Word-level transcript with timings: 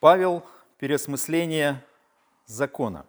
Павел– 0.00 0.42
переосмысление 0.78 1.84
закона. 2.46 3.04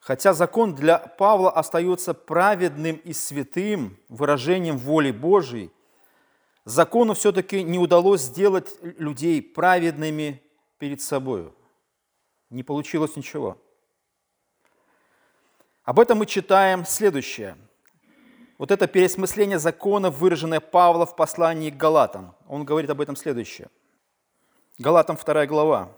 Хотя 0.00 0.34
закон 0.34 0.74
для 0.74 0.98
Павла 0.98 1.50
остается 1.50 2.14
праведным 2.14 2.96
и 2.96 3.12
святым 3.12 3.96
выражением 4.08 4.76
воли 4.76 5.12
Божией, 5.12 5.70
закону 6.64 7.14
все-таки 7.14 7.62
не 7.62 7.78
удалось 7.78 8.22
сделать 8.22 8.76
людей 8.82 9.40
праведными 9.40 10.42
перед 10.78 11.00
собой. 11.00 11.52
Не 12.50 12.64
получилось 12.64 13.14
ничего. 13.14 13.56
Об 15.84 16.00
этом 16.00 16.18
мы 16.18 16.26
читаем 16.26 16.84
следующее. 16.84 17.56
Вот 18.58 18.72
это 18.72 18.88
пересмысление 18.88 19.60
закона, 19.60 20.10
выраженное 20.10 20.60
Павла 20.60 21.06
в 21.06 21.14
послании 21.14 21.70
к 21.70 21.76
Галатам. 21.76 22.34
Он 22.48 22.64
говорит 22.64 22.90
об 22.90 23.00
этом 23.00 23.14
следующее. 23.14 23.68
Галатам 24.80 25.16
2 25.16 25.46
глава. 25.46 25.88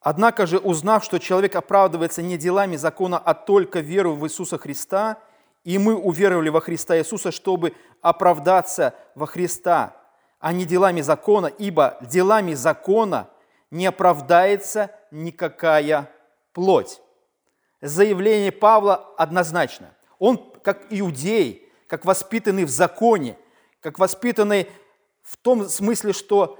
«Однако 0.00 0.46
же, 0.46 0.58
узнав, 0.58 1.04
что 1.04 1.18
человек 1.18 1.54
оправдывается 1.54 2.20
не 2.20 2.36
делами 2.36 2.74
закона, 2.74 3.16
а 3.16 3.32
только 3.32 3.78
верой 3.78 4.16
в 4.16 4.26
Иисуса 4.26 4.58
Христа, 4.58 5.20
и 5.62 5.78
мы 5.78 5.94
уверовали 5.94 6.48
во 6.48 6.60
Христа 6.60 6.98
Иисуса, 6.98 7.30
чтобы 7.30 7.74
оправдаться 8.00 8.94
во 9.14 9.28
Христа, 9.28 9.96
а 10.40 10.52
не 10.52 10.64
делами 10.64 11.00
закона, 11.00 11.46
ибо 11.46 11.96
делами 12.00 12.54
закона 12.54 13.28
не 13.70 13.86
оправдается 13.86 14.90
никакая 15.12 16.10
плоть». 16.52 17.00
Заявление 17.80 18.50
Павла 18.50 18.96
однозначно. 19.16 19.94
Он, 20.18 20.38
как 20.64 20.86
иудей, 20.90 21.70
как 21.86 22.04
воспитанный 22.04 22.64
в 22.64 22.70
законе, 22.70 23.38
как 23.80 24.00
воспитанный 24.00 24.68
в 25.22 25.36
том 25.36 25.68
смысле, 25.68 26.12
что 26.12 26.58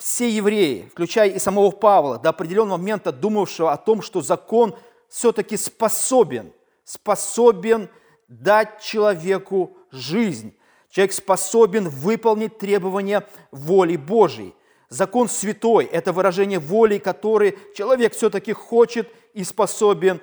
все 0.00 0.30
евреи, 0.30 0.88
включая 0.90 1.28
и 1.28 1.38
самого 1.38 1.70
Павла, 1.70 2.18
до 2.18 2.30
определенного 2.30 2.78
момента 2.78 3.12
думавшего 3.12 3.70
о 3.70 3.76
том, 3.76 4.00
что 4.00 4.22
закон 4.22 4.74
все-таки 5.08 5.58
способен, 5.58 6.54
способен 6.84 7.90
дать 8.26 8.80
человеку 8.80 9.76
жизнь. 9.90 10.56
Человек 10.88 11.12
способен 11.12 11.90
выполнить 11.90 12.56
требования 12.56 13.26
воли 13.50 13.96
Божьей. 13.96 14.54
Закон 14.88 15.28
святой– 15.28 15.84
это 15.92 16.14
выражение 16.14 16.58
воли, 16.58 16.96
который 16.96 17.58
человек 17.76 18.14
все-таки 18.14 18.54
хочет 18.54 19.06
и 19.34 19.44
способен 19.44 20.20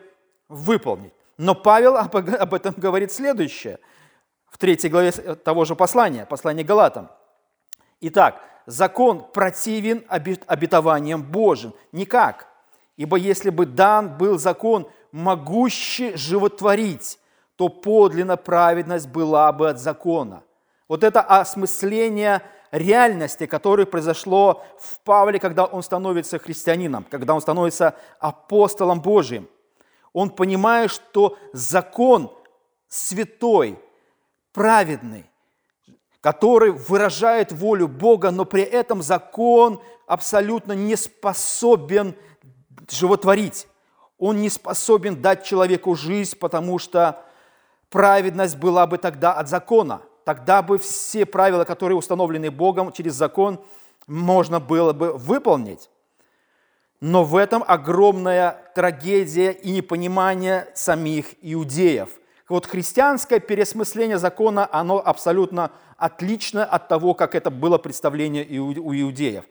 выполнить. 0.49 1.13
Но 1.37 1.53
Павел 1.53 1.97
об 1.97 2.15
этом 2.15 2.73
говорит 2.75 3.11
следующее, 3.11 3.77
в 4.49 4.57
третьей 4.57 4.89
главе 4.89 5.11
того 5.11 5.65
же 5.65 5.75
послания, 5.75 6.25
послания 6.25 6.63
Галатам. 6.63 7.11
Итак, 8.01 8.41
закон 8.67 9.25
противен 9.33 10.05
обетованиям 10.09 11.23
Божьим? 11.23 11.73
Никак. 11.91 12.47
Ибо 12.97 13.17
если 13.17 13.49
бы 13.49 13.65
дан 13.65 14.17
был 14.17 14.37
закон, 14.37 14.87
могущий 15.11 16.15
животворить, 16.15 17.19
то 17.55 17.69
подлинно 17.69 18.37
праведность 18.37 19.07
была 19.07 19.51
бы 19.51 19.69
от 19.69 19.79
закона. 19.79 20.43
Вот 20.87 21.03
это 21.03 21.21
осмысление 21.21 22.41
реальности, 22.71 23.45
которое 23.45 23.85
произошло 23.85 24.63
в 24.79 24.99
Павле, 24.99 25.39
когда 25.39 25.65
он 25.65 25.81
становится 25.81 26.37
христианином, 26.37 27.05
когда 27.09 27.33
он 27.33 27.41
становится 27.41 27.95
апостолом 28.19 29.01
Божиим. 29.01 29.47
Он 30.13 30.29
понимает, 30.29 30.91
что 30.91 31.37
закон 31.53 32.31
святой, 32.87 33.79
праведный, 34.51 35.25
который 36.27 36.71
выражает 36.71 37.53
волю 37.53 37.87
Бога, 37.87 38.31
но 38.31 38.43
при 38.43 38.61
этом 38.61 39.01
закон 39.01 39.81
абсолютно 40.07 40.73
не 40.73 40.97
способен 40.97 42.15
животворить. 42.91 43.65
Он 44.17 44.41
не 44.41 44.49
способен 44.49 45.21
дать 45.21 45.45
человеку 45.45 45.95
жизнь, 45.95 46.37
потому 46.37 46.79
что 46.79 47.23
праведность 47.89 48.57
была 48.57 48.87
бы 48.87 48.97
тогда 48.97 49.31
от 49.35 49.47
закона. 49.47 50.01
Тогда 50.25 50.61
бы 50.61 50.77
все 50.79 51.25
правила, 51.25 51.63
которые 51.63 51.97
установлены 51.97 52.51
Богом 52.51 52.91
через 52.91 53.13
закон, 53.13 53.63
можно 54.05 54.59
было 54.59 54.91
бы 54.91 55.13
выполнить. 55.13 55.89
Но 56.99 57.23
в 57.23 57.37
этом 57.37 57.63
огромная 57.65 58.69
трагедия 58.75 59.51
и 59.53 59.71
непонимание 59.71 60.67
самих 60.75 61.35
иудеев. 61.41 62.09
Вот 62.49 62.65
христианское 62.65 63.39
пересмысление 63.39 64.17
закона, 64.17 64.67
оно 64.69 65.01
абсолютно 65.05 65.71
отлично 65.97 66.63
от 66.63 66.87
того, 66.87 67.13
как 67.13 67.35
это 67.35 67.49
было 67.49 67.77
представление 67.77 68.45
у 68.59 68.93
иудеев. 68.93 69.45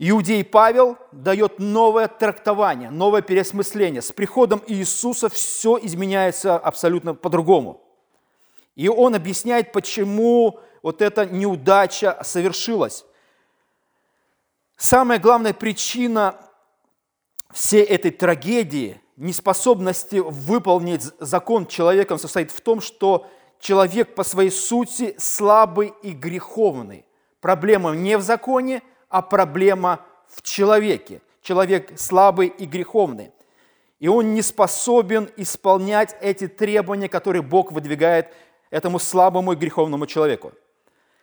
Иудей 0.00 0.44
Павел 0.44 0.96
дает 1.10 1.58
новое 1.58 2.06
трактование, 2.06 2.90
новое 2.90 3.20
переосмысление. 3.20 4.00
С 4.00 4.12
приходом 4.12 4.62
Иисуса 4.66 5.28
все 5.28 5.78
изменяется 5.82 6.56
абсолютно 6.56 7.14
по-другому. 7.14 7.82
И 8.76 8.88
он 8.88 9.16
объясняет, 9.16 9.72
почему 9.72 10.60
вот 10.82 11.02
эта 11.02 11.26
неудача 11.26 12.16
совершилась. 12.22 13.04
Самая 14.76 15.18
главная 15.18 15.52
причина 15.52 16.36
всей 17.50 17.82
этой 17.82 18.12
трагедии, 18.12 19.00
неспособности 19.16 20.16
выполнить 20.16 21.02
закон 21.18 21.66
человеком 21.66 22.18
состоит 22.18 22.52
в 22.52 22.60
том, 22.60 22.80
что 22.80 23.28
человек 23.58 24.14
по 24.14 24.24
своей 24.24 24.50
сути 24.50 25.14
слабый 25.18 25.92
и 26.02 26.12
греховный. 26.12 27.04
Проблема 27.40 27.92
не 27.92 28.16
в 28.16 28.22
законе, 28.22 28.82
а 29.08 29.22
проблема 29.22 30.04
в 30.28 30.42
человеке. 30.42 31.20
Человек 31.42 31.98
слабый 31.98 32.48
и 32.48 32.66
греховный. 32.66 33.32
И 34.00 34.08
он 34.08 34.34
не 34.34 34.42
способен 34.42 35.28
исполнять 35.36 36.16
эти 36.20 36.46
требования, 36.46 37.08
которые 37.08 37.42
Бог 37.42 37.72
выдвигает 37.72 38.32
этому 38.70 38.98
слабому 38.98 39.52
и 39.52 39.56
греховному 39.56 40.06
человеку. 40.06 40.52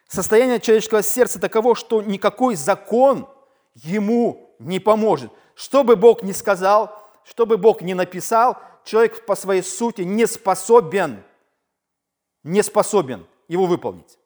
Состояние 0.08 0.60
человеческого 0.60 1.04
сердца 1.04 1.40
таково, 1.40 1.76
что 1.76 2.02
никакой 2.02 2.56
закон 2.56 3.28
ему 3.76 4.56
не 4.60 4.80
поможет. 4.80 5.32
Что 5.56 5.84
бы 5.84 5.96
Бог 5.96 6.22
ни 6.22 6.32
сказал, 6.32 7.02
что 7.24 7.46
бы 7.46 7.58
Бог 7.58 7.82
ни 7.82 7.94
написал, 7.94 8.58
человек 8.84 9.26
по 9.26 9.36
своей 9.36 9.64
сути 9.64 10.02
не 10.02 10.26
способен– 10.28 11.24
не 12.46 12.62
способен 12.62 13.26
его 13.50 13.66
выполнить. 13.66 14.20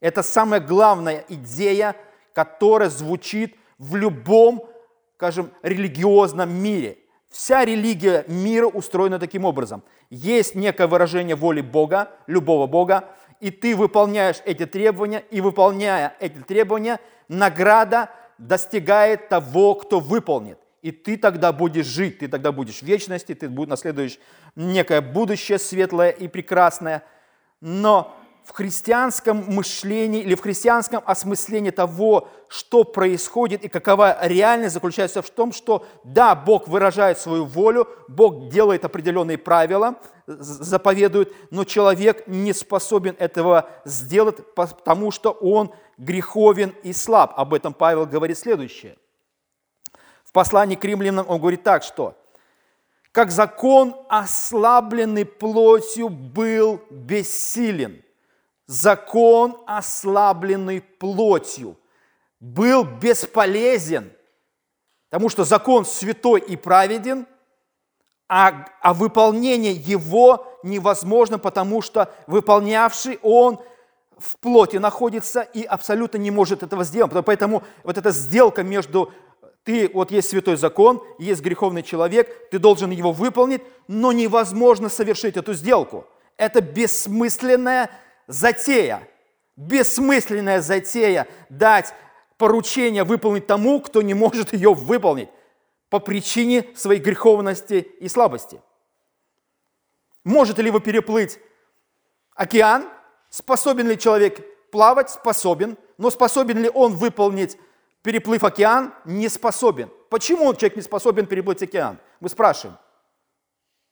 Это 0.00 0.22
самая 0.22 0.60
главная 0.60 1.24
идея, 1.28 1.96
которая 2.34 2.90
звучит 2.90 3.56
в 3.78 3.94
любом, 3.94 4.68
скажем, 5.14 5.50
религиозном 5.62 6.52
мире. 6.52 6.98
Вся 7.30 7.64
религия 7.64 8.24
мира 8.26 8.66
устроена 8.66 9.18
таким 9.18 9.44
образом. 9.44 9.84
Есть 10.10 10.54
некое 10.56 10.88
выражение 10.88 11.36
воли 11.36 11.60
Бога, 11.60 12.10
любого 12.26 12.66
Бога, 12.66 13.08
и 13.40 13.50
ты 13.50 13.76
выполняешь 13.76 14.42
эти 14.44 14.66
требования, 14.66 15.24
и 15.30 15.40
выполняя 15.40 16.16
эти 16.18 16.38
требования, 16.38 16.98
награда 17.28 18.10
достигает 18.38 19.28
того, 19.28 19.76
кто 19.76 20.00
выполнит. 20.00 20.58
И 20.82 20.90
ты 20.90 21.16
тогда 21.16 21.52
будешь 21.52 21.86
жить, 21.86 22.18
ты 22.18 22.28
тогда 22.28 22.50
будешь 22.50 22.80
в 22.80 22.82
вечности, 22.82 23.34
ты 23.34 23.48
наследуешь 23.48 24.18
некое 24.56 25.00
будущее 25.00 25.60
светлое 25.60 26.10
и 26.10 26.26
прекрасное– 26.26 27.04
но 27.62 28.14
в 28.44 28.50
христианском 28.50 29.44
мышлении 29.46 30.20
или 30.20 30.34
в 30.34 30.40
христианском 30.40 31.00
осмыслении 31.06 31.70
того, 31.70 32.28
что 32.48 32.82
происходит 32.82 33.64
и 33.64 33.68
какова 33.68 34.18
реальность, 34.26 34.74
заключается 34.74 35.22
в 35.22 35.30
том, 35.30 35.52
что 35.52 35.86
да, 36.02 36.34
Бог 36.34 36.66
выражает 36.66 37.18
свою 37.18 37.44
волю, 37.44 37.88
Бог 38.08 38.48
делает 38.48 38.84
определенные 38.84 39.38
правила, 39.38 39.94
заповедует, 40.26 41.32
но 41.52 41.62
человек 41.62 42.26
не 42.26 42.52
способен 42.52 43.14
этого 43.20 43.70
сделать, 43.84 44.54
потому 44.54 45.12
что 45.12 45.30
он 45.30 45.72
греховен 45.96 46.74
и 46.82 46.92
слаб. 46.92 47.34
Об 47.36 47.54
этом 47.54 47.72
Павел 47.72 48.06
говорит 48.06 48.36
следующее. 48.36 48.96
В 50.24 50.32
послании 50.32 50.74
к 50.74 50.84
римлянам 50.84 51.26
он 51.28 51.38
говорит 51.38 51.62
так, 51.62 51.84
что 51.84 52.16
как 53.12 53.30
закон, 53.30 53.94
ослабленный 54.08 55.26
плотью, 55.26 56.08
был 56.08 56.80
бессилен. 56.90 58.02
Закон, 58.66 59.62
ослабленный 59.66 60.80
плотью, 60.80 61.78
был 62.40 62.84
бесполезен, 62.84 64.12
потому 65.10 65.28
что 65.28 65.44
закон 65.44 65.84
святой 65.84 66.40
и 66.40 66.56
праведен, 66.56 67.26
а, 68.28 68.66
а 68.80 68.94
выполнение 68.94 69.74
его 69.74 70.58
невозможно, 70.62 71.38
потому 71.38 71.82
что 71.82 72.10
выполнявший 72.26 73.18
он 73.22 73.60
в 74.18 74.38
плоти 74.38 74.78
находится 74.78 75.42
и 75.42 75.64
абсолютно 75.64 76.16
не 76.16 76.30
может 76.30 76.62
этого 76.62 76.84
сделать. 76.84 77.12
Поэтому 77.26 77.62
вот 77.84 77.98
эта 77.98 78.10
сделка 78.10 78.62
между 78.62 79.12
ты, 79.64 79.90
вот 79.92 80.10
есть 80.10 80.28
святой 80.28 80.56
закон, 80.56 81.02
есть 81.18 81.40
греховный 81.40 81.82
человек, 81.82 82.50
ты 82.50 82.58
должен 82.58 82.90
его 82.90 83.12
выполнить, 83.12 83.62
но 83.86 84.12
невозможно 84.12 84.88
совершить 84.88 85.36
эту 85.36 85.54
сделку. 85.54 86.06
Это 86.36 86.60
бессмысленная 86.60 87.90
затея. 88.26 89.08
Бессмысленная 89.56 90.60
затея 90.60 91.28
дать 91.48 91.94
поручение 92.38 93.04
выполнить 93.04 93.46
тому, 93.46 93.80
кто 93.80 94.02
не 94.02 94.14
может 94.14 94.52
ее 94.52 94.74
выполнить 94.74 95.28
по 95.90 96.00
причине 96.00 96.66
своей 96.74 97.00
греховности 97.00 97.86
и 98.00 98.08
слабости. 98.08 98.60
Может 100.24 100.58
ли 100.58 100.70
вы 100.70 100.80
переплыть 100.80 101.38
океан? 102.34 102.88
Способен 103.28 103.88
ли 103.88 103.98
человек 103.98 104.40
плавать? 104.70 105.10
Способен. 105.10 105.76
Но 105.98 106.10
способен 106.10 106.58
ли 106.58 106.70
он 106.72 106.94
выполнить 106.94 107.58
переплыв 108.02 108.44
океан? 108.44 108.92
Не 109.04 109.28
способен. 109.28 109.90
Почему 110.10 110.52
человек 110.54 110.76
не 110.76 110.82
способен 110.82 111.26
переплыть 111.26 111.62
океан? 111.62 111.98
Мы 112.20 112.28
спрашиваем. 112.28 112.78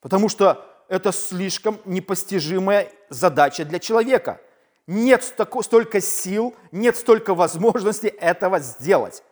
Потому 0.01 0.29
что 0.29 0.67
это 0.89 1.13
слишком 1.13 1.79
непостижимая 1.85 2.91
задача 3.09 3.65
для 3.65 3.79
человека. 3.79 4.41
Нет 4.87 5.23
столько 5.23 6.01
сил, 6.01 6.55
нет 6.73 6.97
столько 6.97 7.35
возможностей 7.35 8.09
этого 8.09 8.59
сделать. 8.59 9.23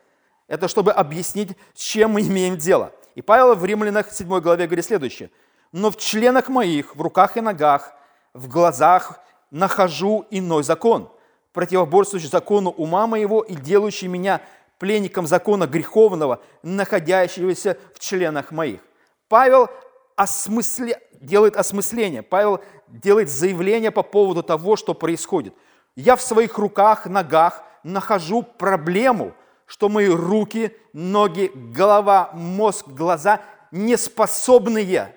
Это 0.46 0.68
чтобы 0.68 0.92
объяснить, 0.92 1.56
с 1.74 1.80
чем 1.80 2.12
мы 2.12 2.22
имеем 2.22 2.56
дело. 2.56 2.92
И 3.14 3.22
Павел 3.22 3.54
в 3.54 3.64
Римлянах 3.64 4.12
7 4.12 4.28
главе 4.40 4.66
говорит 4.66 4.84
следующее. 4.84 5.30
«Но 5.72 5.90
в 5.90 5.96
членах 5.96 6.48
моих, 6.48 6.94
в 6.94 7.02
руках 7.02 7.36
и 7.36 7.40
ногах, 7.40 7.92
в 8.32 8.48
глазах 8.48 9.20
нахожу 9.50 10.26
иной 10.30 10.62
закон, 10.62 11.10
противоборствующий 11.52 12.28
закону 12.28 12.70
ума 12.70 13.06
моего 13.06 13.42
и 13.42 13.54
делающий 13.54 14.06
меня 14.06 14.40
пленником 14.78 15.26
закона 15.26 15.66
греховного, 15.66 16.42
находящегося 16.62 17.76
в 17.94 17.98
членах 17.98 18.50
моих». 18.50 18.80
Павел 19.28 19.68
осмысле, 20.16 21.00
делает 21.20 21.56
осмысление, 21.56 22.22
Павел 22.22 22.60
делает 22.88 23.28
заявление 23.28 23.90
по 23.90 24.02
поводу 24.02 24.42
того, 24.42 24.76
что 24.76 24.94
происходит. 24.94 25.54
Я 25.94 26.16
в 26.16 26.22
своих 26.22 26.58
руках, 26.58 27.06
ногах 27.06 27.62
нахожу 27.82 28.42
проблему, 28.42 29.34
что 29.66 29.88
мои 29.88 30.08
руки, 30.08 30.74
ноги, 30.92 31.50
голова, 31.54 32.30
мозг, 32.32 32.88
глаза 32.88 33.40
не 33.70 33.96
способные 33.96 35.14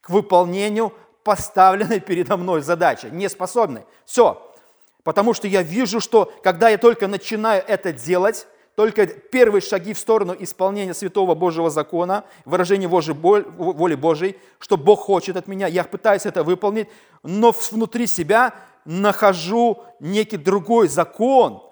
к 0.00 0.10
выполнению 0.10 0.92
поставленной 1.22 2.00
передо 2.00 2.36
мной 2.36 2.62
задачи. 2.62 3.06
Не 3.06 3.28
способны. 3.28 3.84
Все. 4.04 4.54
Потому 5.02 5.34
что 5.34 5.46
я 5.46 5.62
вижу, 5.62 6.00
что 6.00 6.32
когда 6.42 6.68
я 6.68 6.78
только 6.78 7.08
начинаю 7.08 7.62
это 7.66 7.92
делать, 7.92 8.46
только 8.76 9.06
первые 9.06 9.62
шаги 9.62 9.92
в 9.92 9.98
сторону 9.98 10.34
исполнения 10.38 10.94
святого 10.94 11.34
Божьего 11.34 11.70
закона, 11.70 12.24
выражения 12.44 12.88
воли 12.88 13.94
Божьей, 13.94 14.36
что 14.58 14.76
Бог 14.76 15.00
хочет 15.00 15.36
от 15.36 15.46
меня, 15.46 15.66
я 15.66 15.84
пытаюсь 15.84 16.26
это 16.26 16.42
выполнить, 16.42 16.88
но 17.22 17.54
внутри 17.70 18.06
себя 18.06 18.54
нахожу 18.84 19.84
некий 20.00 20.36
другой 20.36 20.88
закон, 20.88 21.62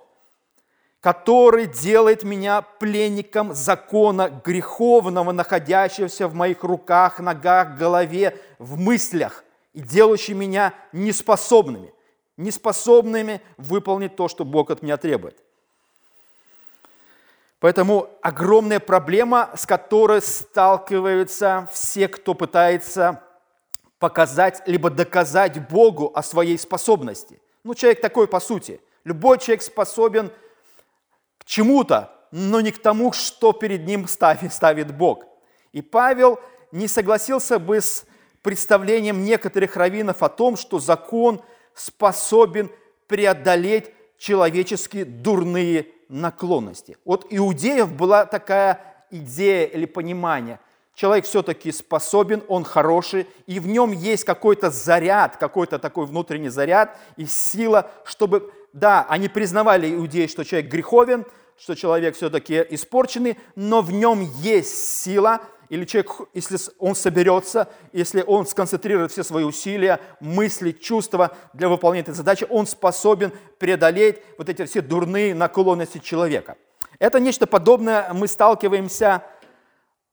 который 1.00 1.66
делает 1.66 2.22
меня 2.22 2.62
пленником 2.62 3.52
закона 3.52 4.31
греховного, 4.44 5.32
находящегося 5.32 6.28
в 6.28 6.34
моих 6.34 6.62
руках, 6.62 7.19
ногах, 7.19 7.76
голове, 7.76 8.38
в 8.60 8.78
мыслях, 8.78 9.44
и 9.72 9.81
делающий 9.81 10.34
меня 10.34 10.72
неспособными, 10.93 11.93
неспособными 12.37 13.40
выполнить 13.56 14.14
то, 14.14 14.28
что 14.28 14.44
Бог 14.44 14.70
от 14.70 14.82
меня 14.82 14.96
требует. 14.96 15.43
Поэтому 17.62 18.11
огромная 18.23 18.81
проблема, 18.81 19.50
с 19.55 19.67
которой 19.67 20.20
сталкиваются 20.20 21.69
все, 21.73 22.09
кто 22.09 22.35
пытается 22.35 23.23
показать 24.00 24.64
либо 24.67 24.91
доказать 24.91 25.69
Богу 25.69 26.11
о 26.12 26.25
своей 26.25 26.59
способности. 26.59 27.41
Ну, 27.62 27.75
человек 27.75 28.00
такой 28.00 28.26
по 28.26 28.41
сути. 28.41 28.81
Любой 29.05 29.38
человек 29.38 29.62
способен 29.62 30.32
к 31.38 31.44
чему-то, 31.44 32.11
но 32.32 32.61
не 32.61 32.73
к 32.73 32.82
тому, 32.82 33.12
что 33.12 33.53
перед 33.53 33.87
ним 33.87 34.08
ставит, 34.08 34.53
ставит 34.53 34.93
Бог. 34.93 35.25
И 35.70 35.82
Павел 35.82 36.41
не 36.73 36.88
согласился 36.88 37.61
бы 37.61 37.81
с 37.81 38.05
представлением 38.43 39.23
некоторых 39.23 39.76
раввинов 39.76 40.25
о 40.25 40.29
том, 40.29 40.56
что 40.56 40.81
закон 40.81 41.41
способен 41.75 42.73
преодолеть 43.06 43.93
человеческие 44.19 45.05
дурные 45.05 45.87
наклонности. 46.12 46.97
Вот 47.05 47.26
иудеев 47.31 47.93
была 47.93 48.26
такая 48.26 48.81
идея 49.11 49.67
или 49.67 49.87
понимание. 49.87 50.61
Человек 50.94 51.25
все-таки 51.25 51.73
способен, 51.73 52.43
он 52.49 52.64
хороший, 52.64 53.26
и 53.47 53.59
в 53.59 53.67
нем 53.67 53.93
есть 53.93 54.25
какой-то 54.25 54.70
заряд, 54.70 55.38
какой-то 55.38 55.79
такой 55.79 56.05
внутренний 56.05 56.50
заряд 56.50 56.99
и 57.17 57.25
сила, 57.25 57.91
чтобы, 58.05 58.53
да, 58.75 59.06
они 59.09 59.29
признавали 59.29 59.93
иудеи, 59.94 60.26
что 60.26 60.44
человек 60.44 60.70
греховен, 60.70 61.25
что 61.59 61.75
человек 61.75 62.15
все-таки 62.15 62.67
испорченный, 62.70 63.38
но 63.56 63.81
в 63.81 63.91
нем 63.91 64.20
есть 64.20 65.03
сила, 65.03 65.41
или 65.72 65.86
человек, 65.86 66.10
если 66.34 66.58
он 66.78 66.94
соберется, 66.94 67.66
если 67.94 68.22
он 68.26 68.46
сконцентрирует 68.46 69.10
все 69.10 69.24
свои 69.24 69.42
усилия, 69.42 70.00
мысли, 70.20 70.70
чувства 70.70 71.34
для 71.54 71.70
выполнения 71.70 72.02
этой 72.02 72.14
задачи, 72.14 72.46
он 72.50 72.66
способен 72.66 73.32
преодолеть 73.58 74.19
вот 74.36 74.50
эти 74.50 74.66
все 74.66 74.82
дурные 74.82 75.34
наклонности 75.34 75.96
человека. 75.96 76.58
Это 76.98 77.20
нечто 77.20 77.46
подобное 77.46 78.12
мы 78.12 78.28
сталкиваемся 78.28 79.22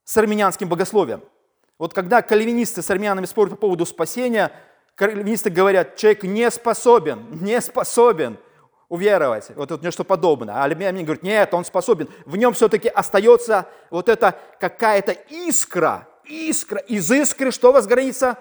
с 0.06 0.15
армянским 0.15 0.69
богословием. 0.69 1.21
Вот 1.77 1.94
когда 1.94 2.21
кальвинисты 2.21 2.81
с 2.81 2.89
армянами 2.89 3.25
спорят 3.25 3.51
по 3.51 3.57
поводу 3.57 3.85
спасения, 3.85 4.53
кальвинисты 4.95 5.50
говорят, 5.50 5.97
человек 5.97 6.23
не 6.23 6.50
способен, 6.51 7.27
не 7.31 7.59
способен– 7.59 8.38
уверовать, 8.89 9.51
вот 9.56 9.71
это 9.71 9.83
нечто 9.86 10.03
подобное. 10.03 10.56
А 10.56 10.63
Алимьянин 10.63 11.06
говорит, 11.06 11.24
нет, 11.24 11.53
он 11.53 11.63
способен. 11.63 12.09
В 12.25 12.36
нем 12.36 12.53
все-таки 12.53 12.89
остается 12.89 13.68
вот 13.91 14.09
эта 14.09 14.36
какая-то 14.59 15.12
искра, 15.12 16.07
искра. 16.25 16.80
Из 16.80 17.09
искры 17.12 17.51
что 17.51 17.71
возгорится? 17.71 18.38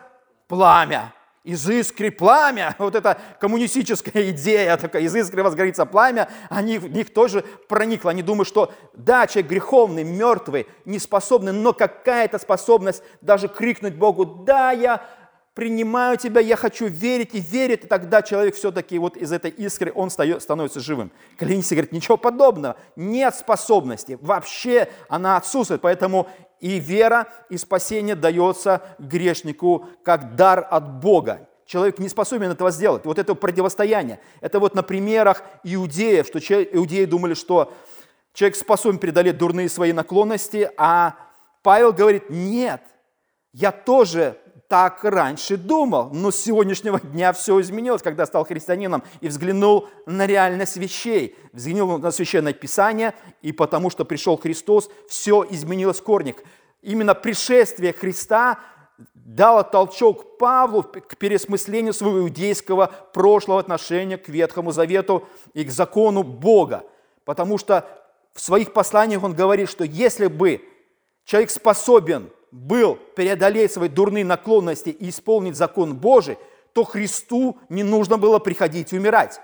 Пламя. 0.48 1.12
Из 1.44 1.66
искры 1.68 2.10
пламя, 2.10 2.74
вот 2.78 2.94
эта 2.94 3.18
коммунистическая 3.40 4.30
идея, 4.30 4.76
такая, 4.76 5.02
из 5.02 5.14
искры 5.14 5.42
возгорится 5.42 5.86
пламя, 5.86 6.28
они, 6.50 6.78
в 6.78 6.90
них 6.90 7.12
тоже 7.12 7.42
проникло. 7.68 8.10
Они 8.10 8.22
думают, 8.22 8.48
что 8.48 8.72
да, 8.92 9.26
человек 9.26 9.50
греховный, 9.50 10.04
мертвый, 10.04 10.66
неспособный, 10.84 11.52
но 11.52 11.72
какая-то 11.72 12.38
способность 12.38 13.02
даже 13.20 13.48
крикнуть 13.48 13.94
Богу, 13.94 14.24
да, 14.24 14.72
я 14.72 15.02
принимаю 15.58 16.16
тебя, 16.16 16.40
я 16.40 16.54
хочу 16.54 16.86
верить 16.86 17.34
и 17.34 17.40
верить, 17.40 17.82
и 17.82 17.88
тогда 17.88 18.22
человек 18.22 18.54
все-таки 18.54 18.96
вот 18.96 19.16
из 19.16 19.32
этой 19.32 19.50
искры, 19.50 19.90
он 19.92 20.08
становится 20.08 20.78
живым. 20.78 21.10
Калинистик 21.36 21.78
говорит, 21.78 21.90
ничего 21.90 22.16
подобного, 22.16 22.76
нет 22.94 23.34
способности, 23.34 24.18
вообще 24.22 24.86
она 25.08 25.36
отсутствует, 25.36 25.80
поэтому 25.80 26.28
и 26.60 26.78
вера, 26.78 27.26
и 27.50 27.56
спасение 27.56 28.14
дается 28.14 28.82
грешнику 29.00 29.86
как 30.04 30.36
дар 30.36 30.64
от 30.70 31.00
Бога. 31.00 31.48
Человек 31.66 31.98
не 31.98 32.08
способен 32.08 32.52
этого 32.52 32.70
сделать. 32.70 33.04
Вот 33.04 33.18
это 33.18 33.34
противостояние. 33.34 34.20
Это 34.40 34.60
вот 34.60 34.76
на 34.76 34.84
примерах 34.84 35.42
иудеев, 35.64 36.28
что 36.28 36.38
иудеи 36.38 37.04
думали, 37.04 37.34
что 37.34 37.74
человек 38.32 38.54
способен 38.54 39.00
преодолеть 39.00 39.38
дурные 39.38 39.68
свои 39.68 39.92
наклонности, 39.92 40.70
а 40.76 41.16
Павел 41.64 41.92
говорит, 41.92 42.30
нет, 42.30 42.80
я 43.52 43.72
тоже 43.72 44.38
так 44.68 45.02
раньше 45.02 45.56
думал, 45.56 46.10
но 46.12 46.30
с 46.30 46.36
сегодняшнего 46.36 47.00
дня 47.00 47.32
все 47.32 47.58
изменилось, 47.58 48.02
когда 48.02 48.26
стал 48.26 48.44
христианином 48.44 49.02
и 49.22 49.28
взглянул 49.28 49.88
на 50.04 50.26
реальность 50.26 50.76
вещей, 50.76 51.36
взглянул 51.54 51.98
на 51.98 52.10
Священное 52.10 52.52
Писание, 52.52 53.14
и 53.40 53.52
потому 53.52 53.88
что 53.88 54.04
пришел 54.04 54.36
Христос, 54.36 54.90
все 55.08 55.46
изменилось 55.48 56.00
в 56.00 56.04
корнях. 56.04 56.36
Именно 56.82 57.14
пришествие 57.14 57.94
Христа 57.94 58.58
дало 59.14 59.62
толчок 59.62 60.36
Павлу 60.36 60.82
к 60.82 61.16
пересмыслению 61.16 61.94
своего 61.94 62.20
иудейского 62.20 62.92
прошлого 63.14 63.60
отношения 63.60 64.18
к 64.18 64.28
Ветхому 64.28 64.72
Завету 64.72 65.26
и 65.54 65.64
к 65.64 65.70
закону 65.70 66.22
Бога. 66.22 66.84
Потому 67.24 67.56
что 67.56 67.88
в 68.34 68.40
своих 68.40 68.74
посланиях 68.74 69.22
он 69.22 69.34
говорит, 69.34 69.70
что 69.70 69.84
если 69.84 70.26
бы 70.26 70.62
человек 71.24 71.50
способен 71.50 72.30
был 72.50 72.96
преодолеть 73.16 73.72
свои 73.72 73.88
дурные 73.88 74.24
наклонности 74.24 74.90
и 74.90 75.10
исполнить 75.10 75.56
закон 75.56 75.96
Божий, 75.96 76.38
то 76.72 76.84
Христу 76.84 77.58
не 77.68 77.82
нужно 77.82 78.18
было 78.18 78.38
приходить 78.38 78.92
и 78.92 78.98
умирать. 78.98 79.40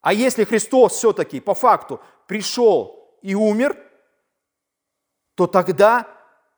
А 0.00 0.12
если 0.12 0.44
Христос 0.44 0.92
все-таки 0.92 1.40
по 1.40 1.54
факту 1.54 2.00
пришел 2.26 3.18
и 3.22 3.34
умер, 3.34 3.76
то 5.34 5.46
тогда, 5.46 6.06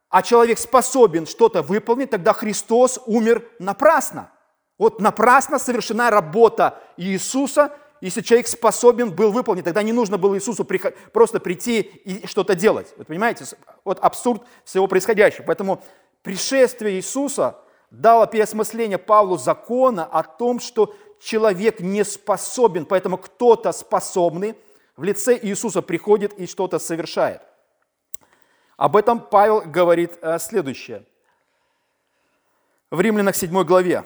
а 0.08 0.22
человек 0.22 0.58
способен 0.58 1.26
что-то 1.26 1.62
выполнить, 1.62 2.10
тогда 2.10 2.32
Христос 2.32 3.00
умер 3.06 3.48
напрасно. 3.58 4.30
Вот 4.76 5.00
напрасно 5.00 5.58
совершена 5.58 6.10
работа 6.10 6.80
Иисуса– 6.96 7.72
если 8.00 8.20
человек 8.20 8.46
способен 8.46 9.10
был 9.10 9.32
выполнить, 9.32 9.64
тогда 9.64 9.82
не 9.82 9.92
нужно 9.92 10.18
было 10.18 10.36
Иисусу 10.36 10.64
просто 11.12 11.40
прийти 11.40 11.80
и 11.80 12.26
что-то 12.26 12.54
делать. 12.54 12.94
Вы 12.96 13.04
понимаете? 13.04 13.44
Вот 13.84 13.98
абсурд 14.00 14.42
всего 14.64 14.86
происходящего. 14.86 15.44
Поэтому 15.44 15.82
пришествие 16.22 16.96
Иисуса 16.96 17.58
дало 17.90 18.26
переосмысление 18.26 18.98
Павлу 18.98 19.36
закона 19.36 20.04
о 20.04 20.22
том, 20.22 20.60
что 20.60 20.94
человек 21.20 21.80
не 21.80 22.04
способен, 22.04 22.86
поэтому 22.86 23.18
кто-то 23.18 23.72
способный 23.72 24.54
в 24.96 25.02
лице 25.02 25.38
Иисуса 25.40 25.82
приходит 25.82 26.32
и 26.34 26.46
что-то 26.46 26.78
совершает. 26.78 27.42
Об 28.76 28.96
этом 28.96 29.20
Павел 29.20 29.62
говорит 29.62 30.18
э, 30.22 30.38
следующее. 30.38 31.04
В 32.90 33.00
Римлянах 33.00 33.34
7 33.34 33.64
главе. 33.64 34.04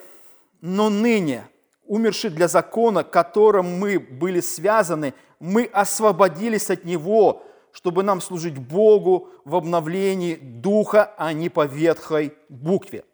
«Но 0.62 0.88
ныне, 0.88 1.48
умерши 1.86 2.30
для 2.30 2.48
закона, 2.48 3.04
которым 3.04 3.78
мы 3.78 3.98
были 3.98 4.40
связаны, 4.40 5.14
мы 5.40 5.64
освободились 5.64 6.70
от 6.70 6.84
него, 6.84 7.42
чтобы 7.72 8.02
нам 8.02 8.20
служить 8.20 8.58
Богу 8.58 9.30
в 9.44 9.56
обновлении 9.56 10.36
духа, 10.36 11.12
а 11.16 11.32
не 11.32 11.48
по 11.48 11.66
ветхой 11.66 12.34
букве. 12.48 13.04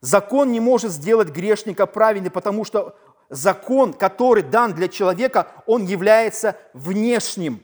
Закон 0.00 0.50
не 0.50 0.58
может 0.58 0.90
сделать 0.90 1.28
грешника 1.28 1.86
праведным, 1.86 2.32
потому 2.32 2.64
что 2.64 2.96
закон, 3.28 3.92
который 3.92 4.42
дан 4.42 4.74
для 4.74 4.88
человека, 4.88 5.46
он 5.66 5.84
является 5.84 6.56
внешним. 6.72 7.62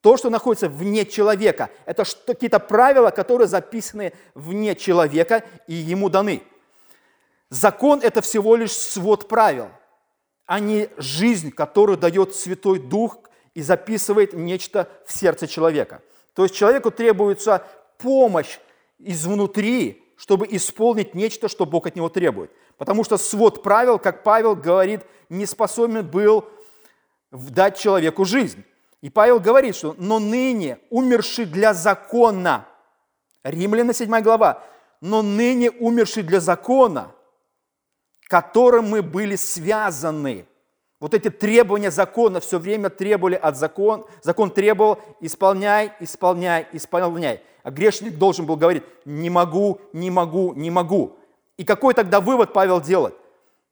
То, 0.00 0.16
что 0.16 0.30
находится 0.30 0.68
вне 0.68 1.04
человека, 1.04 1.70
это 1.84 2.04
какие-то 2.26 2.58
правила, 2.58 3.10
которые 3.10 3.48
записаны 3.48 4.12
вне 4.34 4.74
человека 4.76 5.44
и 5.66 5.74
ему 5.74 6.08
даны. 6.08 6.42
Закон– 7.50 8.00
это 8.02 8.22
всего 8.22 8.56
лишь 8.56 8.72
свод 8.72 9.28
правил, 9.28 9.68
а 10.46 10.58
не 10.60 10.88
жизнь, 10.96 11.50
которую 11.50 11.96
дает 11.96 12.34
Святой 12.34 12.78
Дух 12.78 13.18
и 13.54 13.62
записывает 13.62 14.32
нечто 14.32 14.88
в 15.06 15.12
сердце 15.12 15.46
человека. 15.46 16.02
То 16.34 16.42
есть 16.42 16.54
человеку 16.54 16.90
требуется 16.90 17.64
помощь 17.98 18.58
изнутри, 18.98 20.02
чтобы 20.16 20.46
исполнить 20.50 21.14
нечто, 21.14 21.48
что 21.48 21.66
Бог 21.66 21.86
от 21.86 21.96
него 21.96 22.08
требует. 22.08 22.50
Потому 22.78 23.04
что 23.04 23.16
свод 23.16 23.62
правил, 23.62 23.98
как 23.98 24.22
Павел 24.22 24.56
говорит, 24.56 25.02
не 25.28 25.46
способен 25.46 26.06
был 26.06 26.44
дать 27.30 27.78
человеку 27.78 28.24
жизнь. 28.24 28.64
И 29.02 29.10
Павел 29.10 29.40
говорит, 29.40 29.76
что 29.76 29.94
«но 29.98 30.18
ныне 30.18 30.78
умерший 30.90 31.44
для 31.44 31.74
закона». 31.74 32.66
Римляна 33.44 33.94
7 33.94 34.20
глава. 34.20 34.62
«Но 35.00 35.22
ныне 35.22 35.70
умерший 35.70 36.22
для 36.22 36.40
закона, 36.40 37.12
которым 38.28 38.90
мы 38.90 39.02
были 39.02 39.36
связаны». 39.36 40.46
Вот 40.98 41.12
эти 41.12 41.28
требования 41.28 41.90
закона 41.90 42.40
все 42.40 42.58
время 42.58 42.88
требовали 42.88 43.34
от 43.34 43.56
закона. 43.56 44.04
Закон 44.22 44.50
требовал 44.50 44.98
«исполняй, 45.20 45.92
исполняй, 46.00 46.66
исполняй». 46.72 47.42
А 47.62 47.70
грешник 47.70 48.16
должен 48.16 48.46
был 48.46 48.56
говорить 48.56 48.82
«не 49.04 49.28
могу, 49.28 49.80
не 49.92 50.10
могу, 50.10 50.54
не 50.54 50.70
могу». 50.70 51.16
И 51.58 51.64
какой 51.64 51.92
тогда 51.94 52.20
вывод 52.20 52.52
Павел 52.52 52.80
делает? 52.80 53.14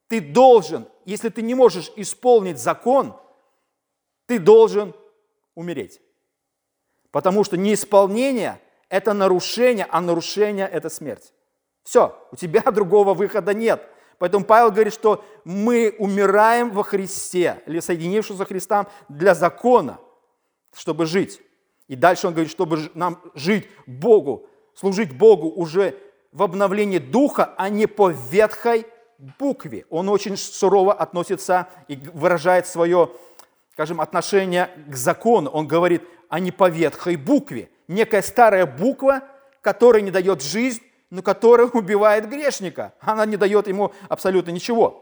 Ты 0.08 0.20
должен, 0.20 0.86
если 1.06 1.30
ты 1.30 1.40
не 1.40 1.54
можешь 1.54 1.90
исполнить 1.96 2.58
закон, 2.58 3.14
ты 4.26 4.38
должен 4.38 4.94
умереть. 5.54 6.00
Потому 7.10 7.42
что 7.42 7.56
неисполнение– 7.56 8.60
это 8.90 9.14
нарушение, 9.14 9.86
а 9.90 10.00
нарушение– 10.00 10.68
это 10.72 10.90
смерть. 10.90 11.32
Все, 11.84 12.18
у 12.32 12.36
тебя 12.36 12.60
другого 12.70 13.14
выхода 13.14 13.54
нет– 13.54 13.82
Поэтому 14.18 14.44
Павел 14.44 14.70
говорит, 14.70 14.92
что 14.92 15.24
мы 15.44 15.94
умираем 15.98 16.70
во 16.70 16.82
Христе, 16.82 17.62
или 17.66 17.80
соединившись 17.80 18.36
со 18.36 18.44
Христом 18.44 18.86
для 19.08 19.34
закона, 19.34 19.98
чтобы 20.74 21.06
жить. 21.06 21.40
И 21.88 21.96
дальше 21.96 22.26
он 22.26 22.32
говорит, 22.32 22.50
чтобы 22.50 22.90
нам 22.94 23.20
жить 23.34 23.68
Богу, 23.86 24.46
служить 24.74 25.16
Богу 25.16 25.48
уже 25.48 25.96
в 26.32 26.42
обновлении 26.42 26.98
духа, 26.98 27.54
а 27.56 27.68
не 27.68 27.86
по 27.86 28.10
ветхой 28.10 28.86
букве. 29.38 29.86
Он 29.90 30.08
очень 30.08 30.36
сурово 30.36 30.92
относится 30.92 31.68
и 31.88 31.96
выражает 31.96 32.66
свое, 32.66 33.10
скажем, 33.72 34.00
отношение 34.00 34.70
к 34.88 34.96
закону. 34.96 35.50
Он 35.50 35.68
говорит, 35.68 36.02
а 36.28 36.40
не 36.40 36.50
по 36.50 36.68
ветхой 36.68 37.16
букве. 37.16 37.70
Некая 37.86 38.22
старая 38.22 38.66
буква, 38.66 39.22
которая 39.60 40.02
не 40.02 40.10
дает 40.10 40.42
жизнь, 40.42 40.82
но 41.10 41.22
которая 41.22 41.66
убивает 41.72 42.28
грешника. 42.28 42.94
Она 43.00 43.26
не 43.26 43.36
дает 43.36 43.68
ему 43.68 43.92
абсолютно 44.08 44.50
ничего. 44.50 45.00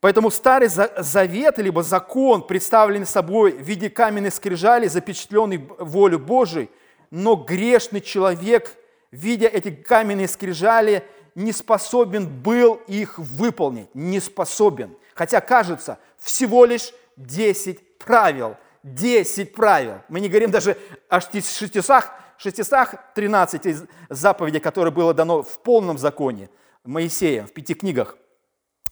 Поэтому 0.00 0.32
Старый 0.32 0.68
Завет, 0.68 1.58
либо 1.58 1.84
закон, 1.84 2.44
представленный 2.44 3.06
собой 3.06 3.52
в 3.52 3.62
виде 3.62 3.88
каменной 3.88 4.32
скрижали, 4.32 4.88
запечатленный 4.88 5.68
волю 5.78 6.18
Божией, 6.18 6.70
но 7.12 7.36
грешный 7.36 8.00
человек, 8.00 8.76
видя 9.12 9.46
эти 9.46 9.70
каменные 9.70 10.26
скрижали, 10.26 11.04
не 11.36 11.52
способен 11.52 12.26
был 12.26 12.80
их 12.88 13.16
выполнить, 13.16 13.94
не 13.94 14.18
способен. 14.18 14.96
Хотя 15.14 15.40
кажется, 15.40 15.98
всего 16.18 16.64
лишь 16.64 16.92
10 17.16 17.98
правил, 17.98 18.56
10 18.82 19.52
правил. 19.54 20.00
Мы 20.08 20.18
не 20.18 20.28
говорим 20.28 20.50
даже 20.50 20.76
о 21.08 21.20
600, 21.20 22.10
613 22.38 23.88
заповедей, 24.08 24.60
которые 24.60 24.92
было 24.92 25.14
дано 25.14 25.42
в 25.42 25.62
полном 25.62 25.98
законе 25.98 26.48
Моисея, 26.84 27.46
в 27.46 27.52
пяти 27.52 27.74
книгах, 27.74 28.16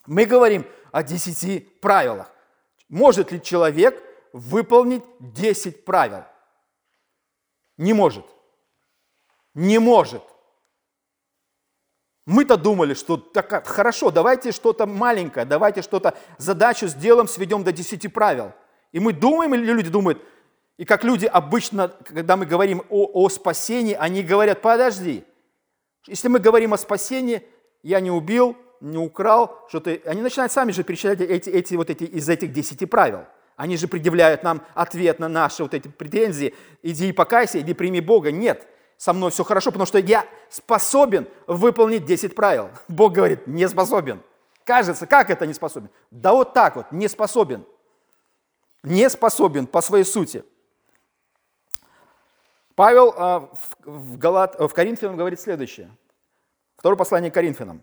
мы 0.07 0.25
говорим 0.25 0.67
о 0.93 1.03
десяти 1.03 1.61
правилах. 1.81 2.31
Может 2.89 3.33
ли 3.33 3.43
человек 3.43 4.03
выполнить 4.33 5.03
10 5.21 5.85
правил? 5.85 6.25
Не 7.77 7.93
может. 7.93 8.27
Не 9.55 9.79
может. 9.79 10.23
Мы-то 12.27 12.57
думали, 12.57 12.95
что 12.95 13.17
так, 13.17 13.67
хорошо, 13.67 14.11
давайте 14.11 14.53
что-то 14.53 14.87
маленькое, 14.87 15.47
давайте 15.47 15.83
что-то, 15.83 16.17
задачу 16.39 16.87
сделаем, 16.87 17.27
сведем 17.27 17.65
до 17.65 17.73
10 17.73 18.13
правил. 18.13 18.53
И 18.93 19.01
мы 19.01 19.13
думаем, 19.13 19.55
или 19.55 19.65
люди 19.73 19.91
думают, 19.91 20.23
и 20.81 20.87
как 20.87 21.05
люди 21.05 21.27
обычно, 21.27 21.89
когда 22.07 22.39
мы 22.39 22.47
говорим 22.47 22.83
о, 22.89 23.07
о 23.13 23.29
спасении, 23.29 23.93
они 23.93 24.23
говорят, 24.23 24.63
подожди, 24.63 25.25
если 26.07 26.29
мы 26.29 26.39
говорим 26.39 26.73
о 26.73 26.79
спасении, 26.79 27.43
я 27.83 28.01
не 28.01 28.11
убил, 28.11 28.57
не 28.81 28.97
украл, 28.97 29.67
что 29.69 29.81
ты... 29.81 30.01
Они 30.07 30.23
начинают 30.23 30.53
сами 30.53 30.73
же 30.73 30.83
перечислять 30.83 31.21
эти, 31.21 31.51
эти, 31.51 31.75
вот 31.75 31.91
эти, 31.91 32.05
из 32.05 32.31
этих 32.31 32.55
десяти 32.55 32.87
правил. 32.87 33.27
Они 33.57 33.77
же 33.77 33.89
предъявляют 33.89 34.43
нам 34.43 34.63
ответ 34.73 35.19
на 35.19 35.29
наши 35.29 35.63
вот 35.63 35.75
эти 35.75 35.87
претензии. 35.87 36.55
Иди 36.83 37.11
и 37.11 37.13
покайся, 37.13 37.61
иди 37.61 37.75
прими 37.75 38.01
Бога. 38.01 38.33
Нет, 38.33 38.67
со 38.97 39.13
мной 39.13 39.33
все 39.33 39.45
хорошо, 39.45 39.73
потому 39.73 39.85
что 39.85 39.99
я 39.99 40.25
способен 40.49 41.29
выполнить 41.47 42.07
10 42.07 42.35
правил. 42.35 42.71
Бог 42.89 43.13
говорит, 43.13 43.47
не 43.47 43.69
способен. 43.69 44.23
Кажется, 44.65 45.07
как 45.07 45.29
это 45.29 45.47
не 45.47 45.53
способен? 45.53 45.91
Да 46.11 46.33
вот 46.33 46.55
так 46.55 46.77
вот, 46.77 46.91
не 46.91 47.07
способен. 47.07 47.67
Не 48.83 49.11
способен 49.11 49.67
по 49.67 49.83
своей 49.83 50.05
сути. 50.05 50.43
Павел 52.81 53.13
а, 53.15 53.51
в, 53.85 54.17
Галат, 54.17 54.59
в 54.59 54.71
Коринфянам 54.71 55.19
говорит 55.19 55.39
следующее. 55.39 55.91
Второе 56.79 56.97
послание 56.97 57.31
к 57.31 57.35
Коринфянам. 57.35 57.83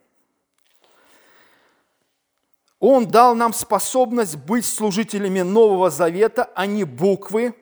Он 2.80 3.06
дал 3.06 3.36
нам 3.36 3.54
способность 3.54 4.38
быть 4.38 4.66
служителями 4.66 5.42
Нового 5.42 5.92
Завета, 5.92 6.50
а 6.56 6.66
не 6.66 6.84
буквы, 6.84 7.54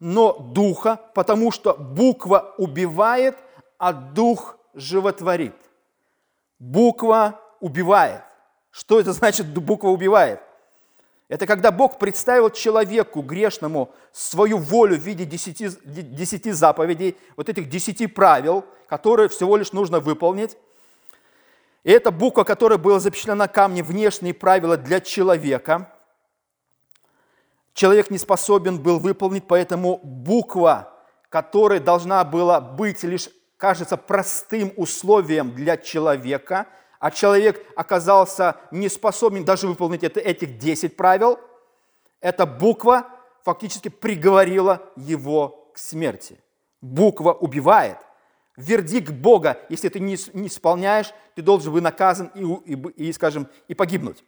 но 0.00 0.32
духа, 0.32 1.00
потому 1.14 1.52
что 1.52 1.74
буква 1.74 2.56
убивает, 2.58 3.38
а 3.78 3.92
дух 3.92 4.58
животворит. 4.74 5.54
Буква 6.58 7.40
убивает. 7.60 8.24
Что 8.72 8.98
это 8.98 9.12
значит, 9.12 9.46
буква 9.46 9.90
убивает? 9.90 10.40
Это 11.30 11.46
когда 11.46 11.70
Бог 11.70 12.00
представил 12.00 12.50
человеку 12.50 13.22
грешному 13.22 13.94
свою 14.10 14.58
волю 14.58 14.96
в 14.96 15.02
виде 15.02 15.24
десяти, 15.24 15.70
десяти 15.84 16.50
заповедей, 16.50 17.16
вот 17.36 17.48
этих 17.48 17.68
десяти 17.68 18.08
правил, 18.08 18.64
которые 18.88 19.28
всего 19.28 19.56
лишь 19.56 19.70
нужно 19.70 20.00
выполнить. 20.00 20.56
И 21.84 21.92
эта 21.92 22.10
буква, 22.10 22.42
которая 22.42 22.78
была 22.78 22.98
запечатлена 22.98 23.36
на 23.36 23.46
камне, 23.46 23.84
внешние 23.84 24.34
правила 24.34 24.76
для 24.76 25.00
человека, 25.00 25.92
человек 27.74 28.10
не 28.10 28.18
способен 28.18 28.82
был 28.82 28.98
выполнить, 28.98 29.46
поэтому 29.46 30.00
буква, 30.02 30.92
которая 31.28 31.78
должна 31.78 32.24
была 32.24 32.60
быть 32.60 33.04
лишь, 33.04 33.28
кажется, 33.56 33.96
простым 33.96 34.72
условием 34.76 35.54
для 35.54 35.76
человека– 35.76 36.66
а 37.00 37.10
человек 37.10 37.66
оказался 37.74 38.56
не 38.70 38.88
способен 38.88 39.44
даже 39.44 39.66
выполнить 39.66 40.04
это, 40.04 40.20
этих 40.20 40.58
10 40.58 40.96
правил, 40.96 41.40
эта 42.20 42.44
буква 42.44 43.08
фактически 43.42 43.88
приговорила 43.88 44.82
его 44.96 45.70
к 45.72 45.78
смерти. 45.78 46.38
Буква 46.82 47.32
убивает. 47.32 47.96
Вердикт 48.56 49.10
Бога, 49.10 49.58
если 49.70 49.88
ты 49.88 49.98
не, 49.98 50.18
не 50.34 50.48
исполняешь, 50.48 51.12
ты 51.34 51.40
должен 51.40 51.72
быть 51.72 51.82
наказан 51.82 52.30
и, 52.34 52.74
и, 52.74 53.08
и, 53.08 53.12
скажем, 53.14 53.48
и 53.66 53.74
погибнуть. 53.74 54.22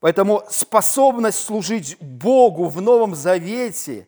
Поэтому 0.00 0.42
способность 0.50 1.42
служить 1.42 1.96
Богу 2.00 2.68
в 2.68 2.80
Новом 2.82 3.14
Завете 3.14 4.06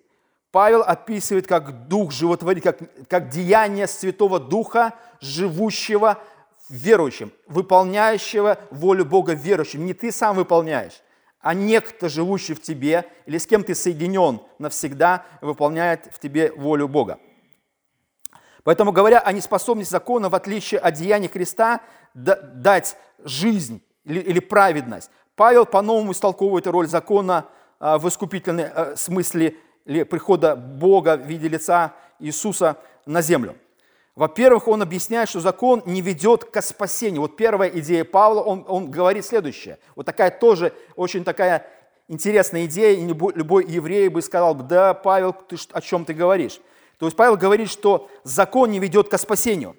Павел 0.51 0.83
описывает 0.83 1.47
как 1.47 1.89
Дух 1.89 2.13
животворит, 2.13 2.63
как, 2.63 2.79
как 3.09 3.31
деяние 3.31 3.87
Святого 3.87 4.39
Духа, 4.39 4.95
живущего 5.21 6.19
верующим, 6.69 7.33
выполняющего 7.47 8.59
волю 8.71 9.05
Бога 9.05 9.35
верующим. 9.35 9.85
Не 9.85 9.95
ты 9.95 10.13
сам 10.13 10.37
выполняешь, 10.37 11.03
а 11.41 11.55
некто, 11.55 12.09
живущий 12.09 12.55
в 12.55 12.63
тебе, 12.63 13.05
или 13.27 13.39
с 13.39 13.47
кем 13.47 13.65
ты 13.65 13.75
соединен 13.75 14.41
навсегда, 14.59 15.27
выполняет 15.41 16.09
в 16.13 16.19
тебе 16.19 16.53
волю 16.53 16.89
Бога. 16.89 17.19
Поэтому, 18.65 18.93
говоря 18.93 19.19
о 19.19 19.33
неспособности 19.33 19.91
закона, 19.91 20.29
в 20.29 20.35
отличие 20.35 20.79
от 20.79 20.95
деяния 20.95 21.29
Христа, 21.29 21.81
дать 22.15 22.97
жизнь 23.25 23.83
или, 24.05 24.41
праведность, 24.41 25.11
Павел 25.35 25.67
по-новому 25.67 26.13
истолковывает 26.13 26.67
роль 26.67 26.87
закона 26.87 27.47
а, 27.81 27.99
в 27.99 28.09
искупительном 28.09 28.67
а, 28.73 28.97
смысле 28.97 29.57
прихода 29.85 30.55
Бога 30.55 31.17
в 31.17 31.27
виде 31.27 31.49
лица 31.49 31.95
Иисуса 32.21 32.77
на 33.07 33.23
землю. 33.23 33.57
Во-первых, 34.15 34.69
он 34.69 34.83
объясняет, 34.83 35.31
что 35.31 35.41
закон 35.41 35.83
не 35.87 36.03
ведет 36.03 36.45
к 36.45 36.61
спасению. 36.61 37.23
Вот 37.23 37.37
первая 37.37 37.71
идея 37.71 38.05
Павла, 38.05 38.43
он, 38.43 38.65
он 38.69 38.91
говорит 38.91 39.25
следующее. 39.25 39.79
Вот 39.97 40.05
такая 40.05 40.31
тоже 40.31 40.75
очень 40.97 41.25
такая 41.25 41.67
интересная 42.09 42.67
идея, 42.67 42.95
и 42.95 43.07
любой, 43.07 43.33
любой 43.35 43.65
еврей 43.65 44.09
бы 44.09 44.21
сказал, 44.21 44.55
да, 44.55 44.93
Павел, 44.93 45.33
ты, 45.33 45.57
о 45.73 45.81
чем 45.81 46.05
ты 46.05 46.13
говоришь? 46.13 46.61
То 46.99 47.07
есть 47.07 47.17
Павел 47.17 47.37
говорит, 47.37 47.71
что 47.71 48.11
закон 48.23 48.71
не 48.71 48.79
ведет 48.79 49.09
к 49.09 49.17
спасению. 49.17 49.77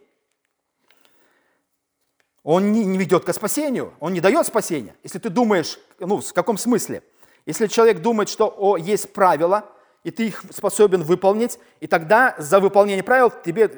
Он 2.42 2.72
не, 2.72 2.84
не 2.84 2.98
ведет 2.98 3.24
к 3.24 3.32
спасению, 3.34 3.94
он 4.00 4.14
не 4.14 4.20
дает 4.20 4.48
спасения. 4.48 4.96
Если 5.04 5.20
ты 5.20 5.30
думаешь, 5.30 5.80
ну, 6.00 6.20
в 6.20 6.34
каком 6.34 6.58
смысле? 6.58 7.04
Если 7.46 7.68
человек 7.68 8.00
думает, 8.00 8.30
что 8.30 8.54
о, 8.58 8.78
есть 8.78 9.14
правила, 9.14 9.70
и 10.04 10.12
ты 10.12 10.28
их 10.28 10.44
способен 10.52 11.04
выполнить, 11.04 11.60
и 11.80 11.88
тогда 11.88 12.36
за 12.38 12.60
выполнение 12.60 13.04
правил 13.04 13.32
тебе 13.46 13.70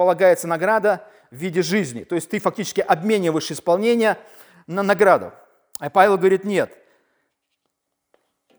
полагается 0.00 0.48
награда 0.48 1.06
в 1.30 1.36
виде 1.36 1.60
жизни. 1.60 2.04
То 2.04 2.14
есть 2.14 2.30
ты 2.30 2.38
фактически 2.38 2.80
обмениваешь 2.80 3.50
исполнение 3.50 4.16
на 4.66 4.82
награду. 4.82 5.34
А 5.78 5.90
Павел 5.90 6.16
говорит, 6.16 6.42
нет. 6.42 6.72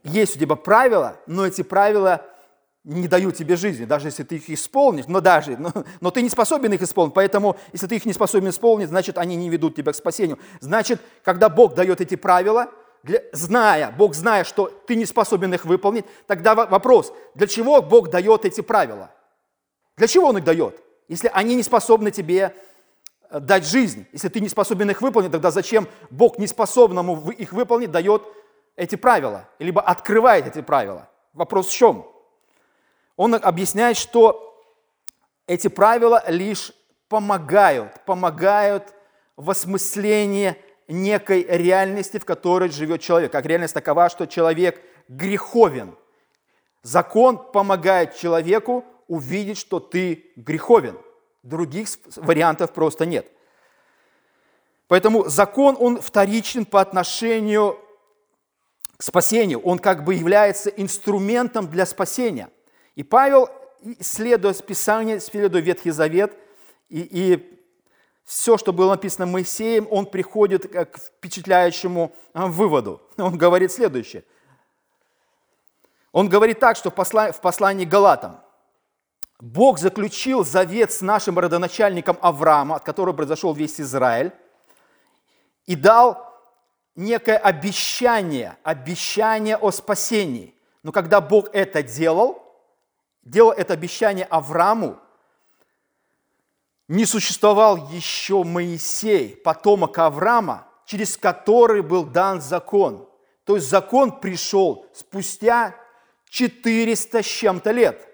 Есть 0.04 0.36
у 0.36 0.40
тебя 0.40 0.56
правила, 0.56 1.18
но 1.26 1.48
эти 1.48 1.64
правила 1.64 2.24
не 2.84 3.08
дают 3.08 3.38
тебе 3.38 3.56
жизни, 3.56 3.86
даже 3.86 4.10
если 4.10 4.22
ты 4.22 4.36
их 4.36 4.52
исполнишь, 4.52 5.08
но 5.08 5.20
даже, 5.20 5.58
но, 5.58 5.72
но 6.00 6.12
ты 6.12 6.22
не 6.22 6.30
способен 6.30 6.74
их 6.74 6.84
исполнить, 6.84 7.16
поэтому 7.16 7.58
если 7.74 7.88
ты 7.88 7.96
их 7.96 8.06
не 8.06 8.14
способен 8.14 8.50
исполнить, 8.50 8.90
значит, 8.90 9.18
они 9.18 9.36
не 9.36 9.50
ведут 9.50 9.76
тебя 9.76 9.94
к 9.94 9.96
спасению. 9.96 10.38
Значит, 10.60 11.02
когда 11.24 11.50
Бог 11.50 11.74
дает 11.74 12.02
эти 12.02 12.14
правила, 12.14 12.70
для, 13.02 13.20
зная, 13.34 13.92
Бог 13.98 14.14
зная, 14.14 14.44
что 14.44 14.68
ты 14.68 14.94
не 14.94 15.08
способен 15.08 15.52
их 15.56 15.66
выполнить, 15.66 16.06
тогда 16.28 16.54
вопрос, 16.54 17.12
для 17.34 17.48
чего 17.48 17.82
Бог 17.82 18.12
дает 18.12 18.46
эти 18.46 18.62
правила? 18.62 19.10
Для 19.98 20.06
чего 20.06 20.28
Он 20.28 20.38
их 20.38 20.44
дает? 20.44 20.80
Если 21.12 21.30
они 21.34 21.56
не 21.56 21.64
способны 21.64 22.10
тебе 22.10 22.56
э, 23.30 23.42
дать 23.42 23.66
жизнь, 23.66 24.08
если 24.14 24.30
ты 24.30 24.40
не 24.40 24.48
способен 24.48 24.90
их 24.92 25.02
выполнить, 25.02 25.30
тогда 25.34 25.52
зачем 25.52 25.90
Бог 26.10 26.38
неспособному 26.38 27.30
их 27.32 27.52
выполнить 27.52 27.92
дает 27.92 28.24
эти 28.78 28.96
правила, 28.96 29.50
либо 29.60 29.82
открывает 29.82 30.48
эти 30.48 30.62
правила? 30.62 31.10
Вопрос 31.34 31.68
в 31.68 31.74
чем? 31.74 32.08
Он 33.18 33.36
объясняет, 33.36 33.98
что 33.98 34.58
эти 35.48 35.68
правила 35.68 36.24
лишь 36.30 36.72
помогают, 37.10 38.06
помогают 38.06 38.94
в 39.36 39.50
осмыслении 39.50 40.56
некой 40.88 41.44
реальности, 41.44 42.20
в 42.20 42.26
которой 42.26 42.70
живет 42.70 43.02
человек. 43.02 43.34
Как 43.34 43.46
реальность 43.46 43.74
такова, 43.74 44.08
что 44.08 44.28
человек 44.28 44.82
греховен. 45.10 45.98
Закон 46.84 47.52
помогает 47.52 48.16
человеку 48.16 48.86
увидеть, 49.12 49.58
что 49.58 49.82
ты 49.82 50.32
греховен. 50.38 50.98
Других 51.44 51.90
вариантов 52.16 52.72
просто 52.72 53.06
нет. 53.06 53.28
Поэтому 54.88 55.28
закон, 55.28 55.76
он 55.78 56.00
вторичен 56.00 56.64
по 56.66 56.80
отношению 56.80 57.78
к 58.96 59.04
спасению. 59.04 59.60
Он 59.60 59.80
как 59.80 60.06
бы 60.06 60.14
является 60.14 60.70
инструментом 60.70 61.68
для 61.68 61.86
спасения. 61.86 62.50
И 62.96 63.04
Павел, 63.04 63.50
исследуя 64.00 64.54
Писание, 64.54 65.18
исследуя 65.18 65.62
Ветхий 65.62 65.92
Завет, 65.92 66.34
и, 66.88 67.02
и 67.02 67.60
все, 68.24 68.58
что 68.58 68.72
было 68.72 68.92
написано 68.92 69.26
Моисеем, 69.26 69.90
он 69.92 70.06
приходит 70.06 70.72
к 70.72 71.00
впечатляющему 71.00 72.16
а, 72.32 72.48
выводу. 72.48 73.02
Он 73.18 73.38
говорит 73.38 73.74
следующее. 73.74 74.24
Он 76.14 76.30
говорит 76.30 76.60
так, 76.60 76.78
что 76.78 76.92
в 76.92 77.42
послании, 77.42 77.84
Галатам– 77.84 78.40
Бог 79.42 79.80
заключил 79.80 80.46
завет 80.46 80.92
с 80.92 81.02
нашим 81.02 81.40
родоначальником 81.40 82.18
Авраама, 82.22 82.76
от 82.76 82.84
которого 82.84 83.16
произошел 83.16 83.54
весь 83.56 83.82
Израиль, 83.82 84.32
и 85.66 85.76
дал 85.76 86.32
некое 86.96 87.38
обещание, 87.38 88.58
обещание 88.62 89.58
о 89.58 89.72
спасении. 89.72 90.54
Но 90.84 90.92
когда 90.92 91.22
Бог 91.22 91.50
это 91.54 91.82
делал, 91.82 92.44
делал 93.24 93.52
это 93.52 93.74
обещание 93.74 94.26
Аврааму, 94.26 95.00
не 96.88 97.06
существовал 97.06 97.90
еще 97.90 98.44
Моисей, 98.44 99.36
потомок 99.38 99.98
Авраама, 99.98 100.68
через 100.86 101.18
который 101.18 101.82
был 101.82 102.04
дан 102.04 102.42
закон. 102.42 103.10
То 103.46 103.56
есть 103.56 103.70
закон 103.70 104.20
пришел 104.20 104.86
спустя 104.94 105.76
400 106.30 107.24
с 107.24 107.26
чем-то 107.26 107.72
лет– 107.72 108.08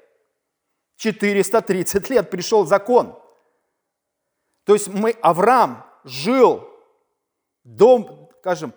430 0.97 2.10
лет 2.10 2.29
пришел 2.29 2.65
закон. 2.65 3.17
То 4.65 4.73
есть 4.73 4.88
мы, 4.88 5.12
Авраам 5.21 5.86
жил, 6.03 6.67
дом, 7.63 8.29
скажем, 8.39 8.73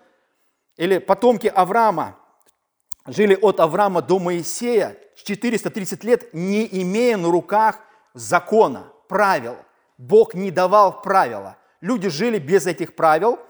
или 0.76 0.98
потомки 0.98 1.48
Авраама 1.48 2.16
жили 3.06 3.34
от 3.34 3.60
Авраама 3.60 4.02
до 4.02 4.18
Моисея 4.18 4.96
430 5.16 6.04
лет, 6.04 6.32
не 6.32 6.66
имея 6.82 7.16
на 7.16 7.30
руках 7.30 7.80
закона, 8.14 8.92
правил. 9.08 9.56
Бог 9.98 10.34
не 10.34 10.50
давал 10.50 11.02
правила. 11.02 11.56
Люди 11.80 12.08
жили 12.08 12.38
без 12.38 12.66
этих 12.66 12.94
правил– 12.94 13.38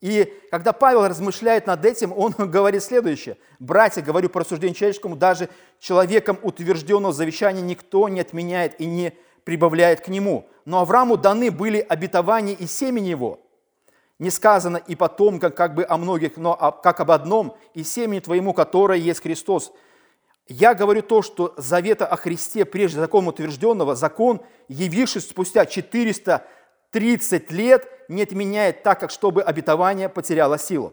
и 0.00 0.32
когда 0.50 0.72
Павел 0.72 1.06
размышляет 1.06 1.66
над 1.66 1.84
этим, 1.84 2.12
он 2.16 2.32
говорит 2.38 2.82
следующее. 2.82 3.36
«Братья, 3.58 4.02
говорю 4.02 4.28
по 4.30 4.40
рассуждению 4.40 4.74
человеческому, 4.74 5.16
даже 5.16 5.48
человеком 5.78 6.38
утвержденного 6.42 7.12
завещания 7.12 7.62
никто 7.62 8.08
не 8.08 8.20
отменяет 8.20 8.80
и 8.80 8.86
не 8.86 9.12
прибавляет 9.44 10.00
к 10.00 10.08
нему. 10.08 10.48
Но 10.64 10.80
Аврааму 10.80 11.16
даны 11.16 11.50
были 11.50 11.84
обетования 11.86 12.54
и 12.54 12.66
семени 12.66 13.08
его. 13.08 13.40
Не 14.18 14.30
сказано 14.30 14.76
и 14.76 14.94
потомка 14.94 15.50
как 15.50 15.74
бы 15.74 15.84
о 15.88 15.96
многих, 15.96 16.36
но 16.36 16.54
как 16.82 17.00
об 17.00 17.10
одном, 17.10 17.56
и 17.72 17.82
семени 17.82 18.20
твоему, 18.20 18.52
которое 18.52 18.98
есть 18.98 19.22
Христос. 19.22 19.72
Я 20.46 20.74
говорю 20.74 21.02
то, 21.02 21.22
что 21.22 21.54
завета 21.56 22.06
о 22.06 22.16
Христе, 22.16 22.64
прежде 22.64 23.00
закона 23.00 23.28
утвержденного, 23.28 23.94
закон, 23.94 24.42
явившись 24.68 25.28
спустя 25.28 25.64
400 25.64 26.44
30 26.90 27.50
лет 27.50 27.88
не 28.08 28.22
отменяет 28.22 28.82
так, 28.82 29.00
как 29.00 29.10
чтобы 29.10 29.42
обетование 29.42 30.08
потеряло 30.08 30.58
силу. 30.58 30.92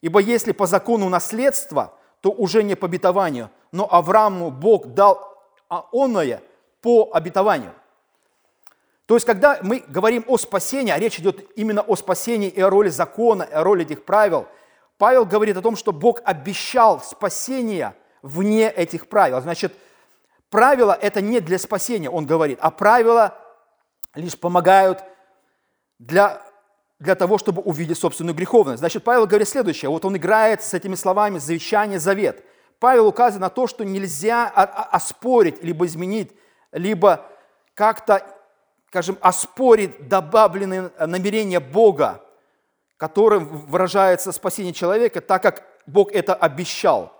Ибо 0.00 0.20
если 0.20 0.52
по 0.52 0.66
закону 0.66 1.08
наследства, 1.08 1.94
то 2.20 2.30
уже 2.30 2.62
не 2.62 2.74
по 2.74 2.86
обетованию, 2.86 3.50
но 3.72 3.88
Аврааму 3.90 4.50
Бог 4.50 4.88
дал 4.88 5.38
оное 5.68 6.42
по 6.80 7.10
обетованию. 7.12 7.72
То 9.06 9.14
есть, 9.14 9.24
когда 9.24 9.58
мы 9.62 9.82
говорим 9.88 10.24
о 10.26 10.36
спасении, 10.36 10.92
а 10.92 10.98
речь 10.98 11.18
идет 11.18 11.50
именно 11.56 11.80
о 11.80 11.96
спасении 11.96 12.48
и 12.48 12.60
о 12.60 12.68
роли 12.68 12.90
закона, 12.90 13.44
и 13.44 13.52
о 13.54 13.64
роли 13.64 13.84
этих 13.84 14.04
правил, 14.04 14.46
Павел 14.98 15.24
говорит 15.24 15.56
о 15.56 15.62
том, 15.62 15.76
что 15.76 15.92
Бог 15.92 16.20
обещал 16.24 17.00
спасение 17.00 17.94
вне 18.20 18.68
этих 18.68 19.08
правил. 19.08 19.40
Значит, 19.40 19.72
правила– 20.50 20.96
это 21.00 21.20
не 21.20 21.40
для 21.40 21.58
спасения, 21.58 22.10
он 22.10 22.26
говорит, 22.26 22.58
а 22.60 22.70
правила 22.70 23.38
лишь 24.14 24.38
помогают 24.38 25.02
для, 25.98 26.42
для 26.98 27.14
того, 27.14 27.38
чтобы 27.38 27.62
увидеть 27.62 27.98
собственную 27.98 28.34
греховность. 28.34 28.78
Значит, 28.78 29.04
Павел 29.04 29.26
говорит 29.26 29.48
следующее. 29.48 29.90
Вот 29.90 30.04
он 30.04 30.16
играет 30.16 30.62
с 30.62 30.74
этими 30.74 30.94
словами 30.94 31.38
«завещание, 31.38 31.98
завет». 31.98 32.44
Павел 32.78 33.08
указывает 33.08 33.40
на 33.40 33.50
то, 33.50 33.66
что 33.66 33.84
нельзя 33.84 34.46
оспорить, 34.46 35.64
либо 35.64 35.86
изменить, 35.86 36.32
либо 36.70 37.26
как-то, 37.74 38.24
скажем, 38.88 39.18
оспорить 39.20 40.08
добавленные 40.08 40.92
намерения 40.98 41.58
Бога, 41.58 42.24
которым 42.96 43.46
выражается 43.66 44.30
спасение 44.30 44.72
человека, 44.72 45.20
так 45.20 45.42
как 45.42 45.66
Бог 45.86 46.12
это 46.12 46.34
обещал. 46.34 47.12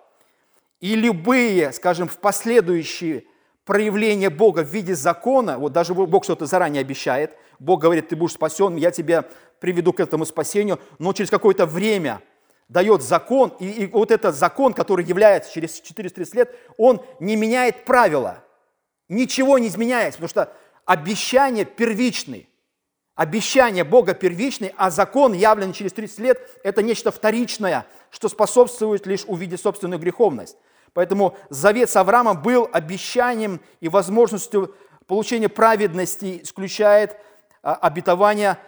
И 0.81 0.95
любые, 0.95 1.73
скажем, 1.73 2.07
в 2.07 2.19
последующие 2.19 3.25
проявления 3.69 4.31
Бога 4.31 4.65
в 4.65 4.69
виде 4.69 4.97
закона, 4.97 5.59
вот 5.59 5.73
даже 5.73 5.95
Бог 5.95 6.25
что-то 6.25 6.47
заранее 6.47 6.81
обещает– 6.81 7.37
Бог 7.59 7.81
говорит, 7.81 8.09
ты 8.09 8.17
будешь 8.17 8.35
спасен, 8.35 8.77
я 8.77 8.91
тебя 8.91 9.25
приведу 9.59 9.93
к 9.93 10.01
этому 10.01 10.25
спасению, 10.25 10.79
но 10.99 11.13
через 11.13 11.31
какое-то 11.31 11.67
время 11.67 12.23
дает 12.69 13.03
закон, 13.03 13.53
и, 13.59 13.67
и 13.67 13.87
вот 13.87 14.11
этот 14.11 14.37
закон, 14.37 14.75
который 14.75 15.05
является 15.05 15.53
через 15.53 15.81
430 15.81 16.35
лет, 16.35 16.57
он 16.77 17.03
не 17.19 17.35
меняет 17.35 17.85
правила, 17.85 18.45
ничего 19.09 19.59
не 19.59 19.69
изменяется, 19.69 20.21
потому 20.21 20.29
что 20.29 20.53
обещание 20.85 21.65
первичный, 21.65 22.49
Обещание 23.15 23.83
Бога 23.83 24.15
первичный, 24.15 24.73
а 24.77 24.93
закон, 24.93 25.33
явленный 25.33 25.73
через 25.73 25.93
30 25.93 26.19
лет, 26.21 26.61
это 26.63 26.85
нечто 26.85 27.11
вторичное, 27.11 27.85
что 28.11 28.29
способствует 28.29 29.09
лишь 29.09 29.25
увидеть 29.27 29.61
собственную 29.61 29.99
греховность. 29.99 30.57
Поэтому 30.95 31.37
завет 31.51 31.91
с 31.91 31.97
Авраамом 31.97 32.43
был 32.43 32.69
обещанием 32.73 33.61
и 33.81 33.89
возможностью 33.89 34.75
получения 35.07 35.49
праведности, 35.49 36.41
исключает 36.43 37.17
а, 37.63 37.75
обетование, 37.75 38.59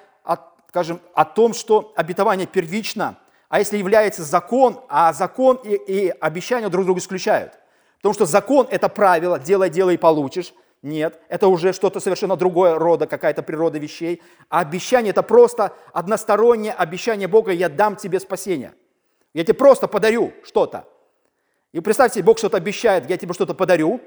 скажем, 0.70 1.00
о 1.14 1.24
том, 1.24 1.52
что 1.52 1.92
обетование 1.96 2.46
первично, 2.46 3.18
а 3.48 3.59
если 3.59 3.76
является 3.76 4.22
закон, 4.22 4.80
а 4.88 5.12
закон 5.12 5.59
и, 5.64 5.74
и 5.74 6.09
обещание 6.09 6.68
друг 6.68 6.85
друга 6.85 7.00
исключают. 7.00 7.59
Потому 7.96 8.14
что 8.14 8.24
закон– 8.24 8.68
это 8.70 8.88
правило, 8.88 9.40
делай, 9.40 9.68
делай 9.68 9.94
и 9.94 9.98
получишь. 9.98 10.54
Нет, 10.83 11.20
это 11.28 11.48
уже 11.48 11.72
что-то 11.72 11.98
совершенно 11.98 12.37
другое 12.37 12.78
рода, 12.78 13.09
какая-то 13.09 13.42
природа 13.42 13.78
вещей. 13.78 14.22
А 14.48 14.61
обещание– 14.61 15.11
это 15.12 15.24
просто 15.24 15.74
одностороннее 15.92 16.72
обещание 16.72 17.26
Бога, 17.26 17.50
я 17.50 17.68
дам 17.68 17.96
тебе 17.96 18.20
спасение. 18.20 18.72
Я 19.35 19.42
тебе 19.42 19.54
просто 19.54 19.88
подарю 19.88 20.33
что-то. 20.44 20.87
И 21.72 21.80
представьте, 21.80 22.22
Бог 22.22 22.38
что-то 22.38 22.56
обещает, 22.56 23.09
я 23.09 23.16
тебе 23.16 23.33
что-то 23.33 23.54
подарю. 23.54 24.00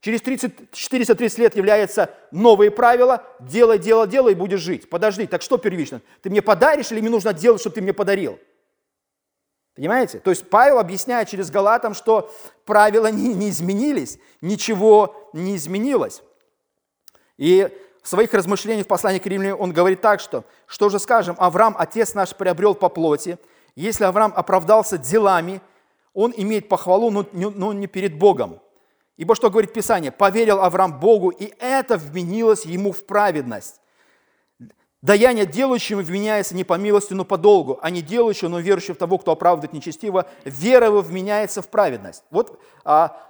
Через 0.00 0.20
30, 0.22 0.72
430 0.72 1.38
лет 1.38 1.56
являются 1.56 2.10
новые 2.32 2.70
правила. 2.70 3.24
Делай, 3.40 3.78
делай, 3.78 4.08
делай, 4.08 4.32
и 4.32 4.36
будешь 4.36 4.60
жить. 4.60 4.90
Подожди, 4.90 5.26
так 5.26 5.42
что 5.42 5.58
первично? 5.58 6.00
Ты 6.22 6.30
мне 6.30 6.42
подаришь 6.42 6.90
или 6.90 7.00
мне 7.00 7.10
нужно 7.10 7.32
делать, 7.32 7.60
чтобы 7.60 7.74
ты 7.74 7.82
мне 7.82 7.92
подарил? 7.92 8.38
Понимаете? 9.74 10.18
То 10.18 10.30
есть 10.30 10.48
Павел 10.50 10.78
объясняет 10.78 11.28
через 11.28 11.50
Галатам, 11.50 11.94
что 11.94 12.32
правила 12.64 13.06
не, 13.12 13.32
не 13.34 13.50
изменились, 13.50 14.18
ничего 14.40 15.30
не 15.32 15.56
изменилось. 15.56 16.22
И 17.38 17.68
в 18.02 18.08
своих 18.08 18.34
размышлениях 18.34 18.86
в 18.86 18.88
послании 18.88 19.20
к 19.20 19.26
римлянам 19.26 19.60
он 19.60 19.72
говорит 19.72 20.00
так, 20.00 20.20
что 20.20 20.44
«Что 20.66 20.88
же 20.88 20.98
скажем, 20.98 21.36
Авраам, 21.38 21.76
отец 21.78 22.14
наш, 22.14 22.34
приобрел 22.34 22.74
по 22.74 22.88
плоти, 22.88 23.38
если 23.76 24.04
Авраам 24.04 24.32
оправдался 24.34 24.98
делами, 24.98 25.60
он 26.14 26.32
имеет 26.36 26.68
похвалу, 26.68 27.10
но 27.10 27.72
не, 27.72 27.86
перед 27.86 28.18
Богом. 28.18 28.60
Ибо 29.16 29.34
что 29.34 29.50
говорит 29.50 29.72
Писание? 29.72 30.10
Поверил 30.10 30.60
Авраам 30.60 30.98
Богу, 30.98 31.30
и 31.30 31.52
это 31.58 31.96
вменилось 31.96 32.64
ему 32.64 32.92
в 32.92 33.04
праведность. 33.04 33.80
Даяние 35.02 35.46
делающему 35.46 36.00
вменяется 36.00 36.54
не 36.54 36.62
по 36.62 36.74
милости, 36.74 37.12
но 37.12 37.24
по 37.24 37.36
долгу, 37.36 37.78
а 37.82 37.90
не 37.90 38.02
делающему, 38.02 38.50
но 38.50 38.60
верующему 38.60 38.94
в 38.94 38.98
того, 38.98 39.18
кто 39.18 39.32
оправдывает 39.32 39.72
нечестиво, 39.72 40.28
вера 40.44 40.86
его 40.86 41.00
вменяется 41.00 41.60
в 41.60 41.68
праведность. 41.68 42.22
Вот 42.30 42.60
а, 42.84 43.20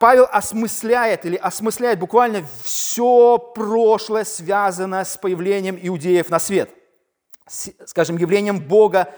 Павел 0.00 0.26
осмысляет 0.30 1.26
или 1.26 1.36
осмысляет 1.36 1.98
буквально 1.98 2.42
все 2.62 3.38
прошлое, 3.38 4.24
связанное 4.24 5.04
с 5.04 5.18
появлением 5.18 5.78
иудеев 5.80 6.30
на 6.30 6.38
свет, 6.38 6.70
с, 7.46 7.70
скажем, 7.84 8.16
явлением 8.16 8.60
Бога, 8.60 9.12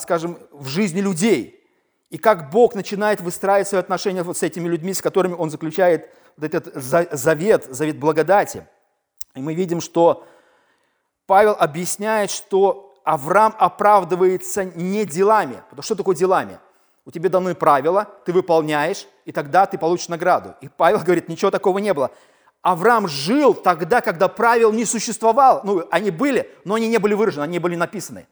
скажем, 0.00 0.38
в 0.50 0.66
жизни 0.66 1.00
людей. 1.00 1.62
И 2.10 2.18
как 2.18 2.50
Бог 2.50 2.74
начинает 2.74 3.20
выстраивать 3.20 3.68
свои 3.68 3.80
отношения 3.80 4.22
вот 4.22 4.38
с 4.38 4.42
этими 4.42 4.68
людьми, 4.68 4.94
с 4.94 5.02
которыми 5.02 5.34
Он 5.34 5.50
заключает 5.50 6.10
вот 6.36 6.52
этот 6.52 6.74
завет, 6.74 7.66
завет 7.70 7.98
благодати– 7.98 8.66
и 9.36 9.40
мы 9.40 9.54
видим, 9.54 9.80
что 9.80 10.26
Павел 11.26 11.54
объясняет, 11.58 12.30
что 12.30 12.94
Авраам 13.04 13.54
оправдывается 13.58 14.64
не 14.64 15.04
делами. 15.04 15.62
Потому 15.68 15.82
что 15.82 15.94
такое 15.94 16.16
делами? 16.16 16.58
У 17.04 17.10
тебя 17.12 17.28
даны 17.28 17.54
правила, 17.54 18.08
ты 18.24 18.32
выполняешь, 18.32 19.06
и 19.26 19.30
тогда 19.30 19.66
ты 19.66 19.78
получишь 19.78 20.08
награду. 20.08 20.56
И 20.60 20.68
Павел 20.68 20.98
говорит, 20.98 21.28
ничего 21.28 21.52
такого 21.52 21.78
не 21.78 21.94
было. 21.94 22.10
Авраам 22.62 23.06
жил 23.06 23.54
тогда, 23.54 24.00
когда 24.00 24.26
правил 24.26 24.72
не 24.72 24.84
существовало. 24.84 25.60
Ну, 25.62 25.86
они 25.90 26.10
были, 26.10 26.50
но 26.64 26.74
они 26.74 26.88
не 26.88 26.98
были 26.98 27.14
выражены, 27.14 27.44
они 27.44 27.52
не 27.52 27.58
были 27.60 27.76
написаны. 27.76 28.26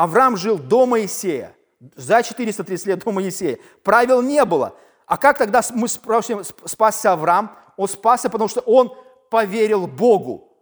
Авраам 0.00 0.38
жил 0.38 0.58
до 0.58 0.86
Моисея, 0.86 1.54
за 1.94 2.22
430 2.22 2.86
лет 2.86 3.04
до 3.04 3.12
Моисея. 3.12 3.58
Правил 3.82 4.22
не 4.22 4.42
было. 4.46 4.74
А 5.04 5.18
как 5.18 5.36
тогда 5.36 5.60
мы 5.74 5.88
спросим, 5.88 6.40
спасся 6.64 7.12
Авраам? 7.12 7.54
Он 7.76 7.86
спасся, 7.86 8.30
потому 8.30 8.48
что 8.48 8.60
он 8.62 8.96
поверил 9.28 9.86
Богу, 9.86 10.56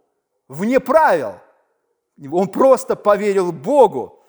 вне 0.49 0.81
правил. 0.81 1.35
Он 2.33 2.49
просто 2.49 2.97
поверил 2.97 3.53
Богу. 3.53 4.25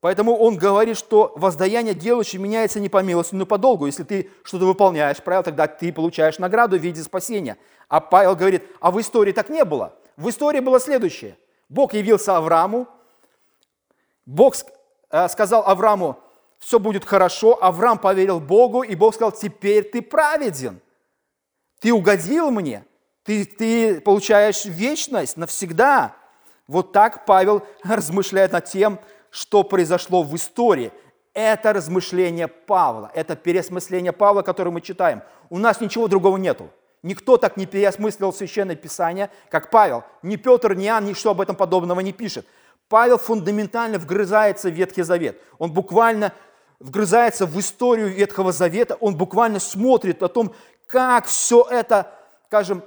Поэтому 0.00 0.34
он 0.34 0.56
говорит, 0.56 0.96
что 0.96 1.34
воздаяние 1.36 1.92
делающий 1.92 2.38
меняется 2.38 2.80
не 2.80 2.88
по 2.88 3.02
милости, 3.02 3.34
но 3.34 3.44
по 3.44 3.58
долгу. 3.58 3.84
Если 3.84 4.04
ты 4.04 4.30
что-то 4.42 4.64
выполняешь 4.64 5.22
правил, 5.22 5.42
тогда 5.42 5.66
ты 5.66 5.92
получаешь 5.92 6.38
награду 6.38 6.78
в 6.78 6.80
виде 6.80 7.02
спасения. 7.02 7.58
А 7.88 8.00
Павел 8.00 8.34
говорит, 8.34 8.62
а 8.80 8.90
в 8.90 8.98
истории 8.98 9.32
так 9.32 9.50
не 9.50 9.66
было. 9.66 9.92
В 10.16 10.30
истории 10.30 10.60
было 10.60 10.80
следующее. 10.80 11.36
Бог 11.68 11.92
явился 11.92 12.38
Аврааму, 12.38 12.86
Бог 14.26 14.56
э, 15.10 15.28
сказал 15.28 15.62
Аврааму, 15.66 16.18
все 16.58 16.78
будет 16.78 17.04
хорошо, 17.04 17.62
Авраам 17.62 17.98
поверил 17.98 18.40
Богу, 18.40 18.82
и 18.82 18.94
Бог 18.94 19.14
сказал, 19.14 19.32
теперь 19.32 19.84
ты 19.84 20.02
праведен, 20.02 20.80
ты 21.80 21.92
угодил 21.92 22.50
мне, 22.50 22.84
ты, 23.22 23.44
ты 23.44 24.00
получаешь 24.00 24.64
вечность 24.64 25.36
навсегда. 25.36 26.16
Вот 26.66 26.92
так 26.92 27.24
Павел 27.24 27.64
размышляет 27.84 28.52
над 28.52 28.64
тем, 28.64 28.98
что 29.30 29.62
произошло 29.62 30.22
в 30.22 30.34
истории. 30.34 30.92
Это 31.34 31.74
размышление 31.74 32.48
Павла, 32.48 33.10
это 33.14 33.36
переосмысление 33.36 34.12
Павла, 34.12 34.42
которое 34.42 34.70
мы 34.70 34.80
читаем. 34.80 35.22
У 35.50 35.58
нас 35.58 35.80
ничего 35.80 36.08
другого 36.08 36.38
нету. 36.38 36.70
Никто 37.02 37.36
так 37.36 37.56
не 37.56 37.66
переосмыслил 37.66 38.32
Священное 38.32 38.74
Писание, 38.74 39.30
как 39.50 39.70
Павел. 39.70 40.02
Ни 40.22 40.36
Петр, 40.36 40.74
ни 40.74 40.86
Иоанн, 40.86 41.04
ничто 41.04 41.30
об 41.30 41.40
этом 41.40 41.54
подобного 41.54 42.00
не 42.00 42.12
пишет. 42.12 42.46
Павел 42.88 43.18
фундаментально 43.18 43.98
вгрызается 43.98 44.68
в 44.68 44.72
Ветхий 44.72 45.02
Завет. 45.02 45.40
Он 45.58 45.72
буквально 45.72 46.32
вгрызается 46.78 47.46
в 47.46 47.58
историю 47.58 48.08
Ветхого 48.08 48.52
Завета, 48.52 48.96
он 49.00 49.16
буквально 49.16 49.60
смотрит 49.60 50.22
о 50.22 50.28
том, 50.28 50.54
как 50.86 51.26
все 51.26 51.66
это, 51.70 52.12
скажем, 52.46 52.82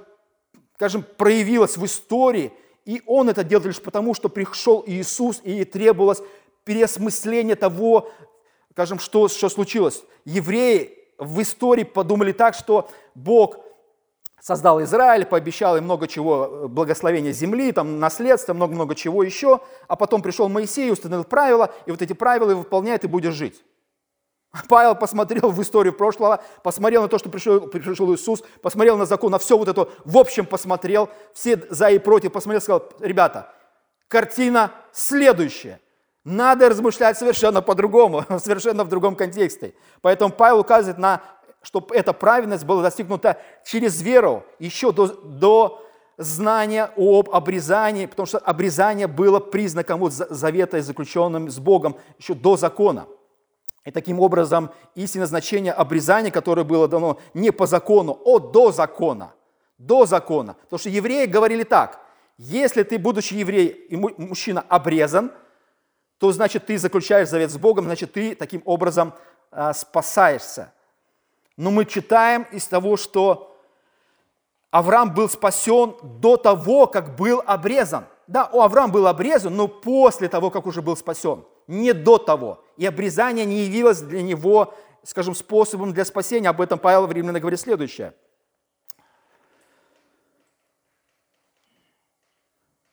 скажем, 0.74 1.04
проявилось 1.16 1.76
в 1.76 1.84
истории, 1.84 2.52
и 2.84 3.02
он 3.06 3.28
это 3.28 3.44
делал 3.44 3.64
лишь 3.64 3.82
потому, 3.82 4.14
что 4.14 4.28
пришел 4.28 4.82
Иисус, 4.86 5.40
и 5.42 5.64
требовалось 5.64 6.22
переосмысление 6.64 7.56
того, 7.56 8.10
скажем, 8.72 8.98
что, 8.98 9.28
что 9.28 9.48
случилось. 9.48 10.02
Евреи 10.24 10.96
в 11.18 11.42
истории 11.42 11.84
подумали 11.84 12.32
так, 12.32 12.54
что 12.54 12.88
Бог 13.14 13.58
создал 14.40 14.82
Израиль, 14.82 15.26
пообещал 15.26 15.76
им 15.76 15.84
много 15.84 16.08
чего, 16.08 16.68
благословения 16.68 17.32
земли, 17.32 17.72
там, 17.72 18.00
наследство, 18.00 18.54
много-много 18.54 18.94
чего 18.94 19.22
еще, 19.22 19.60
а 19.86 19.96
потом 19.96 20.22
пришел 20.22 20.48
Моисей, 20.48 20.90
установил 20.90 21.24
правила, 21.24 21.72
и 21.86 21.90
вот 21.90 22.02
эти 22.02 22.12
правила 22.12 22.54
выполняет, 22.54 23.04
и 23.04 23.08
будешь 23.08 23.34
жить. 23.34 23.62
Павел 24.68 24.94
посмотрел 24.94 25.50
в 25.50 25.62
историю 25.62 25.92
прошлого, 25.92 26.42
посмотрел 26.62 27.02
на 27.02 27.08
то, 27.08 27.18
что 27.18 27.28
пришел, 27.28 27.60
пришел 27.60 28.12
Иисус, 28.14 28.42
посмотрел 28.62 28.96
на 28.96 29.06
закон, 29.06 29.30
на 29.30 29.38
все 29.38 29.56
вот 29.56 29.68
это, 29.68 29.88
в 30.04 30.18
общем 30.18 30.46
посмотрел, 30.46 31.10
все 31.32 31.62
за 31.70 31.90
и 31.90 31.98
против, 31.98 32.32
посмотрел, 32.32 32.60
сказал, 32.60 32.88
ребята, 33.00 33.52
картина 34.08 34.72
следующая. 34.92 35.80
Надо 36.22 36.68
размышлять 36.68 37.16
совершенно 37.16 37.62
по-другому, 37.62 38.26
совершенно 38.38 38.84
в 38.84 38.88
другом 38.88 39.16
контексте. 39.16 39.74
Поэтому 40.02 40.30
Павел 40.30 40.60
указывает 40.60 40.98
на, 40.98 41.22
чтобы 41.62 41.94
эта 41.94 42.12
праведность 42.12 42.64
была 42.64 42.82
достигнута 42.82 43.38
через 43.64 44.00
веру, 44.02 44.44
еще 44.58 44.92
до, 44.92 45.06
до 45.08 45.86
знания 46.16 46.90
об 46.96 47.30
обрезании, 47.30 48.06
потому 48.06 48.26
что 48.26 48.38
обрезание 48.38 49.06
было 49.06 49.40
признаком 49.40 50.00
вот 50.00 50.12
завета, 50.12 50.80
заключенным 50.80 51.50
с 51.50 51.58
Богом 51.58 51.96
еще 52.18 52.34
до 52.34 52.56
закона. 52.56 53.06
И 53.84 53.90
таким 53.90 54.20
образом 54.20 54.70
истинное 54.94 55.26
значение 55.26 55.72
обрезания, 55.72 56.30
которое 56.30 56.64
было 56.64 56.86
дано 56.86 57.18
не 57.32 57.50
по 57.50 57.66
закону, 57.66 58.20
а 58.24 58.38
до 58.38 58.72
закона. 58.72 59.32
До 59.78 60.04
закона. 60.04 60.54
Потому 60.64 60.78
что 60.78 60.90
евреи 60.90 61.24
говорили 61.24 61.62
так, 61.62 62.00
если 62.36 62.82
ты, 62.82 62.98
будучи 62.98 63.34
еврей 63.34 63.68
и 63.68 63.96
мужчина, 63.96 64.64
обрезан, 64.68 65.32
то 66.18 66.30
значит 66.32 66.66
ты 66.66 66.76
заключаешь 66.76 67.28
завет 67.28 67.50
с 67.50 67.56
Богом, 67.56 67.86
значит 67.86 68.12
ты 68.12 68.34
таким 68.34 68.60
образом 68.66 69.14
э, 69.50 69.72
спасаешься. 69.74 70.72
Но 71.60 71.70
мы 71.70 71.84
читаем 71.84 72.44
из 72.52 72.66
того, 72.66 72.96
что 72.96 73.54
Авраам 74.70 75.12
был 75.12 75.28
спасен 75.28 75.94
до 76.02 76.38
того, 76.38 76.86
как 76.86 77.16
был 77.16 77.42
обрезан. 77.44 78.06
Да, 78.26 78.46
Авраам 78.46 78.90
был 78.90 79.06
обрезан, 79.06 79.54
но 79.54 79.68
после 79.68 80.30
того, 80.30 80.50
как 80.50 80.64
уже 80.64 80.80
был 80.80 80.96
спасен 80.96 81.44
не 81.66 81.92
до 81.92 82.16
того. 82.16 82.64
И 82.78 82.86
обрезание 82.86 83.44
не 83.44 83.64
явилось 83.64 84.00
для 84.00 84.22
него, 84.22 84.72
скажем, 85.02 85.34
способом 85.34 85.92
для 85.92 86.06
спасения. 86.06 86.48
Об 86.48 86.62
этом 86.62 86.78
Павел 86.78 87.06
в 87.06 87.12
Римлянах 87.12 87.42
говорит 87.42 87.60
следующее. 87.60 88.14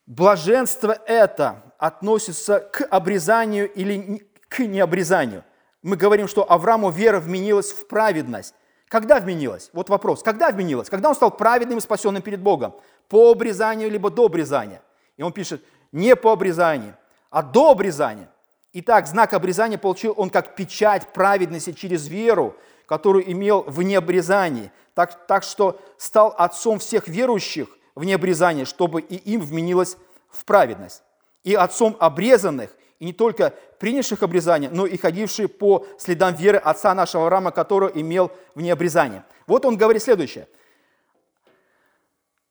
Блаженство 0.06 0.92
это 0.92 1.74
относится 1.78 2.60
к 2.60 2.86
обрезанию 2.86 3.72
или 3.72 4.30
к 4.50 4.60
необрезанию. 4.60 5.46
Мы 5.88 5.96
говорим, 5.96 6.28
что 6.28 6.44
Аврааму 6.52 6.90
вера 6.90 7.22
вменилась 7.22 7.72
в 7.72 7.88
праведность. 7.88 8.54
Когда 8.90 9.22
вменилось? 9.22 9.70
Вот 9.72 9.88
вопрос. 9.88 10.22
Когда 10.22 10.52
вменилось? 10.52 10.90
Когда 10.90 11.08
он 11.08 11.16
стал 11.16 11.32
праведным 11.32 11.78
и 11.78 11.82
спасенным 11.82 12.22
перед 12.22 12.42
Богом? 12.42 12.76
По 13.08 13.32
обрезанию 13.32 13.90
либо 13.90 14.10
до 14.10 14.26
обрезания? 14.26 14.82
И 15.16 15.24
он 15.24 15.32
пишет, 15.32 15.64
не 15.94 16.18
по 16.18 16.34
обрезанию, 16.34 16.98
а 17.30 17.42
до 17.42 17.72
обрезания. 17.72 18.30
Итак, 18.74 19.08
знак 19.08 19.34
обрезания 19.34 19.78
получил 19.78 20.14
он 20.18 20.30
как 20.30 20.58
печать 20.58 21.14
праведности 21.14 21.72
через 21.72 22.10
веру, 22.10 22.58
которую 22.86 23.32
имел 23.32 23.64
в 23.66 23.82
необрезании, 23.82 24.74
так, 24.94 25.26
так 25.26 25.44
что 25.44 25.80
стал 25.98 26.36
отцом 26.38 26.80
всех 26.80 27.08
верующих 27.08 27.70
в 27.96 28.04
необрезании, 28.04 28.66
чтобы 28.66 29.00
и 29.00 29.16
им 29.16 29.40
вменилось 29.40 29.96
в 30.30 30.44
праведность. 30.44 31.02
И 31.46 31.56
отцом 31.56 31.96
обрезанных, 31.98 32.76
и 33.00 33.06
не 33.06 33.14
только 33.14 33.54
принявших 33.80 34.24
обрезание, 34.24 34.70
но 34.72 34.86
и 34.86 34.98
ходивших 34.98 35.58
по 35.58 35.86
следам 36.00 36.34
веры 36.34 36.58
отца 36.58 36.94
нашего 36.94 37.26
Авраама, 37.26 37.52
который 37.52 37.92
имел 38.02 38.32
в 38.56 38.62
необрезании. 38.62 39.24
Вот 39.46 39.66
он 39.66 39.78
говорит 39.78 40.02
следующее. 40.02 40.48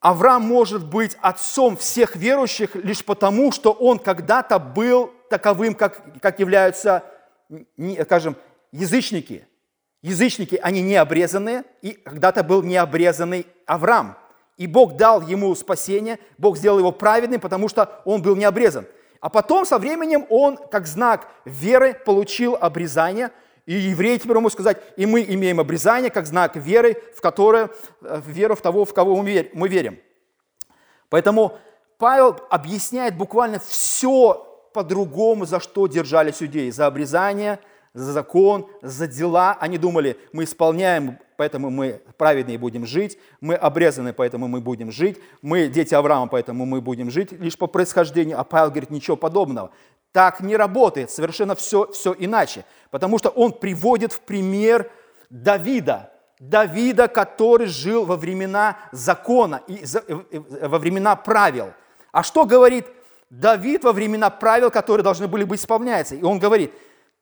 Авраам 0.00 0.42
может 0.42 0.86
быть 0.86 1.16
отцом 1.20 1.76
всех 1.76 2.14
верующих 2.14 2.76
лишь 2.76 3.04
потому, 3.04 3.50
что 3.50 3.72
он 3.72 3.98
когда-то 3.98 4.58
был 4.58 5.10
таковым, 5.28 5.74
как, 5.74 6.20
как 6.20 6.38
являются, 6.38 7.02
скажем, 8.02 8.36
язычники. 8.70 9.48
Язычники, 10.02 10.60
они 10.62 10.82
не 10.82 10.94
обрезанные, 10.94 11.64
и 11.82 11.92
когда-то 11.92 12.44
был 12.44 12.62
необрезанный 12.62 13.46
Авраам. 13.66 14.16
И 14.56 14.68
Бог 14.68 14.96
дал 14.96 15.22
ему 15.22 15.52
спасение, 15.56 16.20
Бог 16.38 16.56
сделал 16.56 16.78
его 16.78 16.92
праведным, 16.92 17.40
потому 17.40 17.68
что 17.68 18.00
он 18.04 18.22
был 18.22 18.36
не 18.36 18.44
обрезан. 18.44 18.86
А 19.20 19.28
потом 19.28 19.66
со 19.66 19.78
временем 19.78 20.26
он, 20.30 20.56
как 20.56 20.86
знак 20.86 21.28
веры, 21.44 21.94
получил 21.94 22.56
обрезание. 22.60 23.30
И 23.64 23.74
евреи 23.74 24.18
теперь 24.18 24.36
могут 24.36 24.52
сказать, 24.52 24.80
и 24.96 25.06
мы 25.06 25.22
имеем 25.22 25.58
обрезание, 25.58 26.10
как 26.10 26.26
знак 26.26 26.56
веры, 26.56 27.02
в 27.16 27.20
которое, 27.20 27.70
в 28.00 28.30
веру 28.30 28.54
в 28.54 28.60
того, 28.60 28.84
в 28.84 28.94
кого 28.94 29.16
мы 29.16 29.68
верим. 29.68 29.98
Поэтому 31.08 31.58
Павел 31.98 32.38
объясняет 32.50 33.16
буквально 33.16 33.58
все 33.58 34.70
по-другому, 34.72 35.46
за 35.46 35.58
что 35.58 35.86
держались 35.86 36.42
иудеи. 36.42 36.70
За 36.70 36.86
обрезание, 36.86 37.58
за 37.94 38.12
закон, 38.12 38.68
за 38.82 39.06
дела. 39.06 39.56
Они 39.58 39.78
думали, 39.78 40.18
мы 40.32 40.44
исполняем, 40.44 41.18
поэтому 41.36 41.70
мы 41.70 42.00
праведные 42.16 42.58
будем 42.58 42.86
жить. 42.86 43.18
Мы 43.40 43.54
обрезаны, 43.54 44.12
поэтому 44.12 44.48
мы 44.48 44.60
будем 44.60 44.92
жить. 44.92 45.18
Мы 45.42 45.68
дети 45.68 45.94
Авраама, 45.94 46.28
поэтому 46.28 46.66
мы 46.66 46.80
будем 46.80 47.10
жить 47.10 47.32
лишь 47.32 47.56
по 47.56 47.66
происхождению. 47.66 48.38
А 48.40 48.44
Павел 48.44 48.70
говорит, 48.70 48.90
ничего 48.90 49.16
подобного. 49.16 49.70
Так 50.12 50.40
не 50.40 50.56
работает, 50.56 51.10
совершенно 51.10 51.54
все, 51.54 51.90
все 51.92 52.14
иначе. 52.18 52.64
Потому 52.90 53.18
что 53.18 53.28
он 53.30 53.52
приводит 53.52 54.12
в 54.12 54.20
пример 54.20 54.90
Давида, 55.30 56.12
Давида, 56.38 57.08
который 57.08 57.66
жил 57.66 58.04
во 58.04 58.16
времена 58.16 58.78
закона 58.92 59.62
и 59.66 59.84
во 60.62 60.78
времена 60.78 61.16
правил. 61.16 61.72
А 62.12 62.22
что 62.22 62.44
говорит 62.44 62.86
Давид 63.30 63.82
во 63.84 63.92
времена 63.92 64.30
правил, 64.30 64.70
которые 64.70 65.02
должны 65.02 65.26
были 65.26 65.44
быть 65.44 65.60
исполняться. 65.60 66.14
И 66.14 66.22
он 66.22 66.38
говорит, 66.38 66.72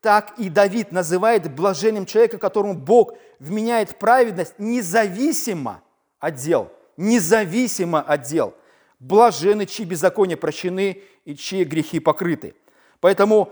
так 0.04 0.34
и 0.36 0.50
Давид 0.50 0.92
называет 0.92 1.50
блаженным 1.54 2.04
человека, 2.04 2.36
которому 2.36 2.74
Бог 2.74 3.14
вменяет 3.38 3.98
праведность 3.98 4.52
независимо 4.58 5.80
от 6.20 6.34
дел. 6.34 6.70
Независимо 6.98 8.02
от 8.02 8.20
дел. 8.20 8.52
Блажены, 8.98 9.64
чьи 9.64 9.86
беззакония 9.86 10.36
прощены 10.36 11.02
и 11.24 11.34
чьи 11.34 11.64
грехи 11.64 12.00
покрыты. 12.00 12.54
Поэтому 13.00 13.50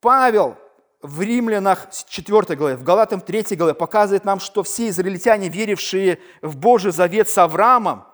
Павел 0.00 0.56
в 1.02 1.20
Римлянах 1.20 1.88
4 2.08 2.56
главе, 2.56 2.76
в 2.76 2.82
Галатам 2.82 3.20
3 3.20 3.54
главе 3.54 3.74
показывает 3.74 4.24
нам, 4.24 4.40
что 4.40 4.62
все 4.62 4.88
израильтяне, 4.88 5.50
верившие 5.50 6.18
в 6.40 6.56
Божий 6.56 6.92
завет 6.92 7.28
с 7.28 7.36
Авраамом 7.36 8.06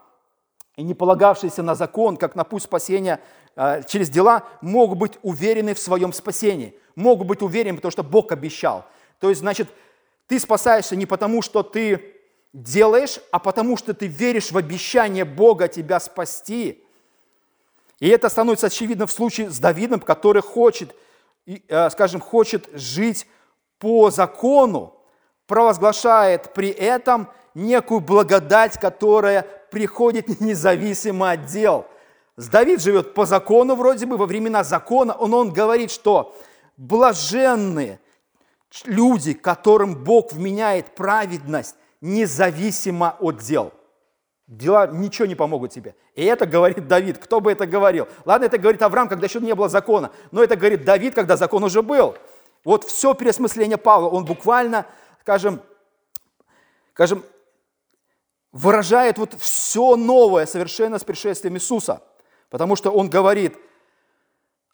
и 0.74 0.82
не 0.82 0.94
полагавшиеся 0.94 1.62
на 1.62 1.76
закон, 1.76 2.16
как 2.16 2.34
на 2.34 2.42
путь 2.42 2.64
спасения 2.64 3.20
через 3.56 4.10
дела 4.10 4.44
могут 4.60 4.98
быть 4.98 5.12
уверены 5.22 5.74
в 5.74 5.78
своем 5.78 6.12
спасении. 6.12 6.76
Могут 6.96 7.26
быть 7.26 7.42
уверены, 7.42 7.76
потому 7.76 7.92
что 7.92 8.02
Бог 8.02 8.32
обещал. 8.32 8.84
То 9.20 9.28
есть, 9.28 9.40
значит, 9.40 9.68
ты 10.26 10.38
спасаешься 10.38 10.96
не 10.96 11.06
потому, 11.06 11.42
что 11.42 11.62
ты 11.62 12.14
делаешь, 12.52 13.20
а 13.30 13.38
потому, 13.38 13.76
что 13.76 13.94
ты 13.94 14.06
веришь 14.06 14.50
в 14.50 14.56
обещание 14.56 15.24
Бога 15.24 15.68
тебя 15.68 16.00
спасти. 16.00 16.84
И 18.00 18.08
это 18.08 18.28
становится 18.28 18.66
очевидно 18.66 19.06
в 19.06 19.12
случае 19.12 19.50
с 19.50 19.58
Давидом, 19.58 20.00
который 20.00 20.42
хочет, 20.42 20.94
э, 21.46 21.90
скажем, 21.90 22.20
хочет 22.20 22.68
жить 22.72 23.26
по 23.78 24.10
закону, 24.10 25.00
провозглашает 25.46 26.52
при 26.54 26.70
этом 26.70 27.28
некую 27.54 28.00
благодать, 28.00 28.78
которая 28.80 29.42
приходит 29.70 30.40
независимо 30.40 31.30
от 31.30 31.46
дел– 31.46 31.86
Давид 32.36 32.82
живет 32.82 33.14
по 33.14 33.26
закону 33.26 33.76
вроде 33.76 34.06
бы, 34.06 34.16
во 34.16 34.26
времена 34.26 34.64
закона, 34.64 35.14
он, 35.14 35.34
он 35.34 35.52
говорит, 35.52 35.90
что 35.90 36.36
блаженные 36.76 38.00
люди, 38.84 39.34
которым 39.34 40.02
Бог 40.02 40.32
вменяет 40.32 40.94
праведность, 40.96 41.76
независимо 42.00 43.16
от 43.20 43.38
дел. 43.38 43.72
Дела 44.46 44.88
ничего 44.88 45.26
не 45.26 45.36
помогут 45.36 45.72
тебе. 45.72 45.94
И 46.14 46.24
это 46.24 46.44
говорит 46.44 46.86
Давид. 46.86 47.18
Кто 47.18 47.40
бы 47.40 47.52
это 47.52 47.66
говорил? 47.66 48.08
Ладно, 48.24 48.44
это 48.44 48.58
говорит 48.58 48.82
Авраам, 48.82 49.08
когда 49.08 49.26
еще 49.26 49.40
не 49.40 49.54
было 49.54 49.68
закона. 49.68 50.10
Но 50.32 50.42
это 50.42 50.56
говорит 50.56 50.84
Давид, 50.84 51.14
когда 51.14 51.36
закон 51.36 51.64
уже 51.64 51.82
был. 51.82 52.16
Вот 52.62 52.84
все 52.84 53.14
переосмысление 53.14 53.78
Павла, 53.78 54.08
он 54.08 54.24
буквально, 54.24 54.86
скажем, 55.20 55.62
скажем, 56.92 57.24
выражает 58.52 59.18
вот 59.18 59.34
все 59.34 59.96
новое 59.96 60.46
совершенно 60.46 60.98
с 60.98 61.04
пришествием 61.04 61.54
Иисуса– 61.54 62.02
Потому 62.54 62.76
что 62.76 62.92
он 62.92 63.10
говорит, 63.10 63.56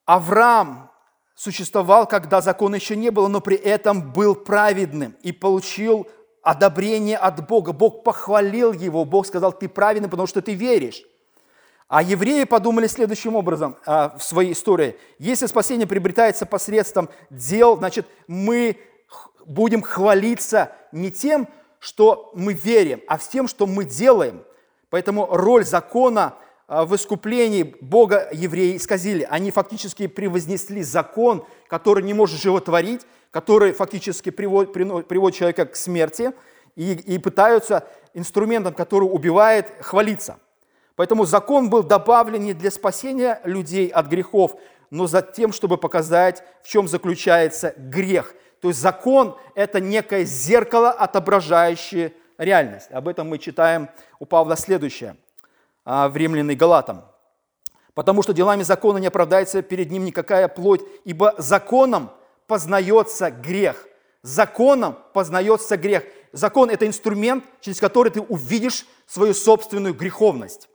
Авраам 0.04 0.90
существовал, 1.34 2.06
когда 2.06 2.42
закона 2.42 2.74
еще 2.74 2.94
не 2.94 3.08
было, 3.08 3.26
но 3.26 3.40
при 3.40 3.56
этом 3.56 4.12
был 4.12 4.34
праведным 4.34 5.16
и 5.22 5.32
получил 5.32 6.06
одобрение 6.42 7.16
от 7.16 7.48
Бога. 7.48 7.72
Бог 7.72 8.04
похвалил 8.04 8.74
его, 8.74 9.06
Бог 9.06 9.26
сказал, 9.26 9.54
ты 9.54 9.66
праведный, 9.66 10.10
потому 10.10 10.26
что 10.26 10.42
ты 10.42 10.52
веришь. 10.52 11.04
А 11.88 12.02
евреи 12.02 12.44
подумали 12.44 12.86
следующим 12.86 13.34
образом 13.34 13.78
а, 13.86 14.14
в 14.18 14.22
своей 14.22 14.52
истории. 14.52 14.98
Если 15.18 15.46
спасение 15.46 15.86
приобретается 15.86 16.44
посредством 16.44 17.08
дел, 17.30 17.78
значит, 17.78 18.06
мы 18.26 18.76
будем 19.46 19.80
хвалиться 19.80 20.70
не 20.92 21.10
тем, 21.10 21.48
что 21.78 22.30
мы 22.34 22.52
верим, 22.52 23.00
а 23.08 23.18
с 23.18 23.26
тем, 23.26 23.48
что 23.48 23.66
мы 23.66 23.86
делаем. 23.86 24.44
Поэтому 24.90 25.26
роль 25.30 25.64
закона– 25.64 26.34
в 26.70 26.94
искуплении 26.94 27.74
Бога 27.80 28.28
евреи 28.32 28.76
исказили. 28.76 29.26
Они 29.28 29.50
фактически 29.50 30.06
превознесли 30.06 30.84
закон, 30.84 31.44
который 31.66 32.04
не 32.04 32.14
может 32.14 32.40
животворить, 32.40 33.00
который 33.32 33.72
фактически 33.72 34.30
приводит, 34.30 34.72
приводит 34.72 35.36
человека 35.36 35.66
к 35.66 35.74
смерти, 35.74 36.32
и, 36.76 36.92
и 36.92 37.18
пытаются 37.18 37.88
инструментом, 38.14 38.72
который 38.72 39.06
убивает, 39.06 39.66
хвалиться. 39.80 40.38
Поэтому 40.94 41.24
закон 41.24 41.70
был 41.70 41.82
добавлен 41.82 42.44
не 42.44 42.54
для 42.54 42.70
спасения 42.70 43.40
людей 43.42 43.88
от 43.88 44.06
грехов, 44.06 44.54
но 44.90 45.08
за 45.08 45.22
тем, 45.22 45.52
чтобы 45.52 45.76
показать, 45.76 46.44
в 46.62 46.68
чем 46.68 46.86
заключается 46.86 47.74
грех. 47.76 48.32
То 48.60 48.68
есть 48.68 48.80
закон– 48.80 49.36
это 49.56 49.80
некое 49.80 50.24
зеркало, 50.24 50.92
отображающее 50.92 52.12
реальность. 52.38 52.92
Об 52.92 53.08
этом 53.08 53.28
мы 53.28 53.38
читаем 53.38 53.88
у 54.20 54.24
Павла 54.24 54.56
следующее– 54.56 55.16
а, 55.26 55.29
в 55.84 56.12
Римлян 56.14 56.50
и 56.50 56.54
Галатам. 56.54 57.04
Потому 57.94 58.22
что 58.22 58.32
делами 58.32 58.62
закона 58.62 58.98
не 58.98 59.08
оправдается 59.08 59.62
перед 59.62 59.90
ним 59.90 60.04
никакая 60.04 60.48
плоть, 60.48 60.82
ибо 61.04 61.34
законом 61.38 62.10
познается 62.46 63.30
грех. 63.30 63.86
Законом 64.22 64.98
познается 65.12 65.76
грех. 65.76 66.04
Закон– 66.32 66.70
это 66.70 66.86
инструмент, 66.86 67.44
через 67.60 67.80
который 67.80 68.12
ты 68.12 68.20
увидишь 68.20 68.86
свою 69.06 69.34
собственную 69.34 69.94
греховность. 69.94 70.68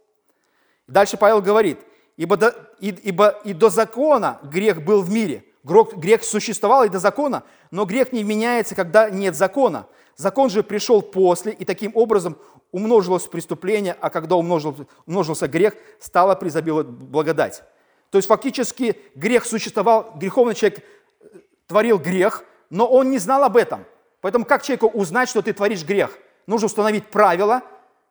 Дальше 0.88 1.18
Павел 1.18 1.42
говорит, 1.42 1.80
ибо 2.18 2.38
до, 2.38 2.56
и, 2.80 2.90
ибо 2.90 3.30
и 3.44 3.54
до 3.54 3.70
закона 3.70 4.40
грех 4.44 4.84
был 4.84 5.02
в 5.02 5.10
мире. 5.10 5.46
Грех 5.64 6.24
существовал 6.24 6.84
и 6.84 6.90
до 6.90 7.00
закона, 7.00 7.44
но 7.72 7.86
грех 7.86 8.12
не 8.12 8.24
меняется, 8.24 8.76
когда 8.76 9.10
нет 9.10 9.36
закона. 9.36 9.88
Закон 10.16 10.50
же 10.50 10.64
пришел 10.64 11.02
после, 11.02 11.52
и 11.52 11.66
таким 11.66 11.92
образом 11.96 12.38
умножилось 12.72 13.28
преступление, 13.28 13.96
а 14.00 14.10
когда 14.10 14.36
умножился, 14.36 15.48
грех, 15.48 15.74
стала 16.00 16.36
преизобиловать 16.36 16.88
благодать. 16.88 17.64
То 18.10 18.18
есть 18.18 18.28
фактически 18.28 18.98
грех 19.16 19.46
существовал, 19.46 20.14
греховный 20.16 20.56
человек 20.56 20.80
э, 20.80 21.38
творил 21.68 22.00
грех, 22.00 22.44
но 22.70 22.88
он 22.88 23.12
не 23.12 23.18
знал 23.18 23.44
об 23.44 23.58
этом. 23.58 23.86
Поэтому 24.22 24.46
как 24.46 24.64
человеку 24.64 24.88
узнать, 24.88 25.30
что 25.30 25.42
ты 25.42 25.54
творишь 25.54 25.84
грех? 25.84 26.18
Нужно 26.48 26.68
установить 26.68 27.08
правила, 27.08 27.62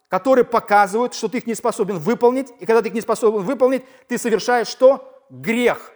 которые 0.09 0.45
показывают, 0.45 1.15
что 1.15 1.29
ты 1.29 1.39
их 1.39 1.47
не 1.47 1.55
способен 1.55 1.99
выполнить. 1.99 2.53
И 2.61 2.67
когда 2.67 2.83
ты 2.83 2.89
их 2.89 2.95
не 2.95 3.01
способен 3.01 3.41
выполнить, 3.41 3.85
ты 4.09 4.19
совершаешь 4.19 4.69
что? 4.69 5.25
Грех. 5.31 5.91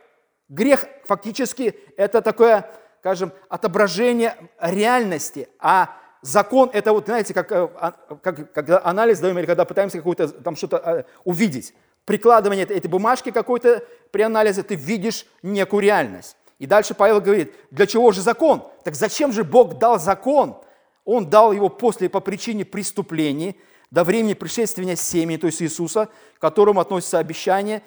Грех 0.49 0.87
фактически 1.05 1.79
это 1.97 2.23
такое, 2.23 2.71
скажем, 3.01 3.33
отображение 3.49 4.37
реальности, 4.59 5.49
а 5.59 5.98
закон– 6.23 6.71
это 6.73 6.93
вот, 6.93 7.07
знаете, 7.07 7.35
как, 7.35 7.51
э, 7.53 7.69
а, 7.77 7.93
как, 8.23 8.53
когда 8.53 8.81
анализ 8.85 9.21
даем 9.21 9.39
или 9.39 9.47
когда 9.47 9.65
пытаемся 9.65 9.99
какое-то 9.99 10.29
там 10.29 10.57
что-то 10.57 10.77
э, 10.79 11.05
увидеть. 11.25 11.75
Прикладывание 12.05 12.65
этой 12.65 12.89
бумажки 12.89 13.31
какой-то 13.31 13.85
при 14.11 14.23
анализе 14.23 14.63
ты 14.63 14.75
видишь 14.75 15.27
некую 15.43 15.83
реальность. 15.83 16.37
И 16.59 16.67
дальше 16.67 16.95
Павел 16.95 17.21
говорит, 17.21 17.55
для 17.71 17.87
чего 17.87 18.11
же 18.13 18.21
закон? 18.21 18.69
Так 18.85 18.95
зачем 18.95 19.33
же 19.33 19.45
Бог 19.45 19.79
дал 19.79 19.99
закон? 19.99 20.57
Он 21.05 21.29
дал 21.31 21.53
его 21.53 21.69
после, 21.69 22.09
по 22.09 22.21
причине 22.21 22.65
преступлений, 22.65 23.59
до 23.91 24.05
времени 24.05 24.35
пришествия 24.35 24.97
семени, 24.97 25.39
то 25.39 25.47
есть 25.47 25.63
Иисуса, 25.63 26.09
к 26.37 26.41
которому 26.41 26.81
относится 26.81 27.19
обещание, 27.19 27.83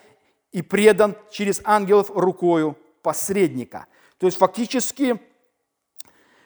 и 0.52 0.62
предан 0.62 1.15
через 1.30 1.62
ангелов 1.63 2.10
рукою 2.13 2.78
посредника. 3.02 3.88
То 4.17 4.26
есть 4.26 4.38
фактически 4.38 5.20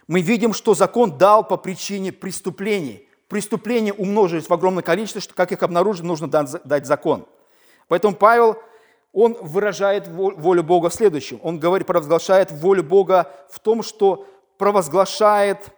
мы 0.08 0.22
видим, 0.22 0.54
что 0.54 0.74
закон 0.74 1.18
дал 1.18 1.48
по 1.48 1.58
причине 1.58 2.12
преступлений. 2.12 3.08
Преступления 3.28 3.94
умножились 3.94 4.48
в 4.48 4.54
огромное 4.54 4.84
количество, 4.84 5.22
что 5.22 5.34
как 5.34 5.52
их 5.52 5.63
обнаружить, 5.63 6.04
нужно 6.04 6.28
дать 6.28 6.86
закон. 6.86 7.26
Поэтому 7.88 8.15
Павел, 8.15 8.58
он 9.13 9.36
выражает 9.41 10.08
волю 10.08 10.63
Бога 10.63 10.89
в 10.89 10.94
следующем. 10.94 11.39
Он 11.41 11.60
говорит, 11.60 11.88
провозглашает 11.88 12.52
волю 12.52 12.84
Бога 12.84 13.32
в 13.50 13.60
том, 13.60 13.82
что 13.82 14.28
провозглашает 14.58 15.70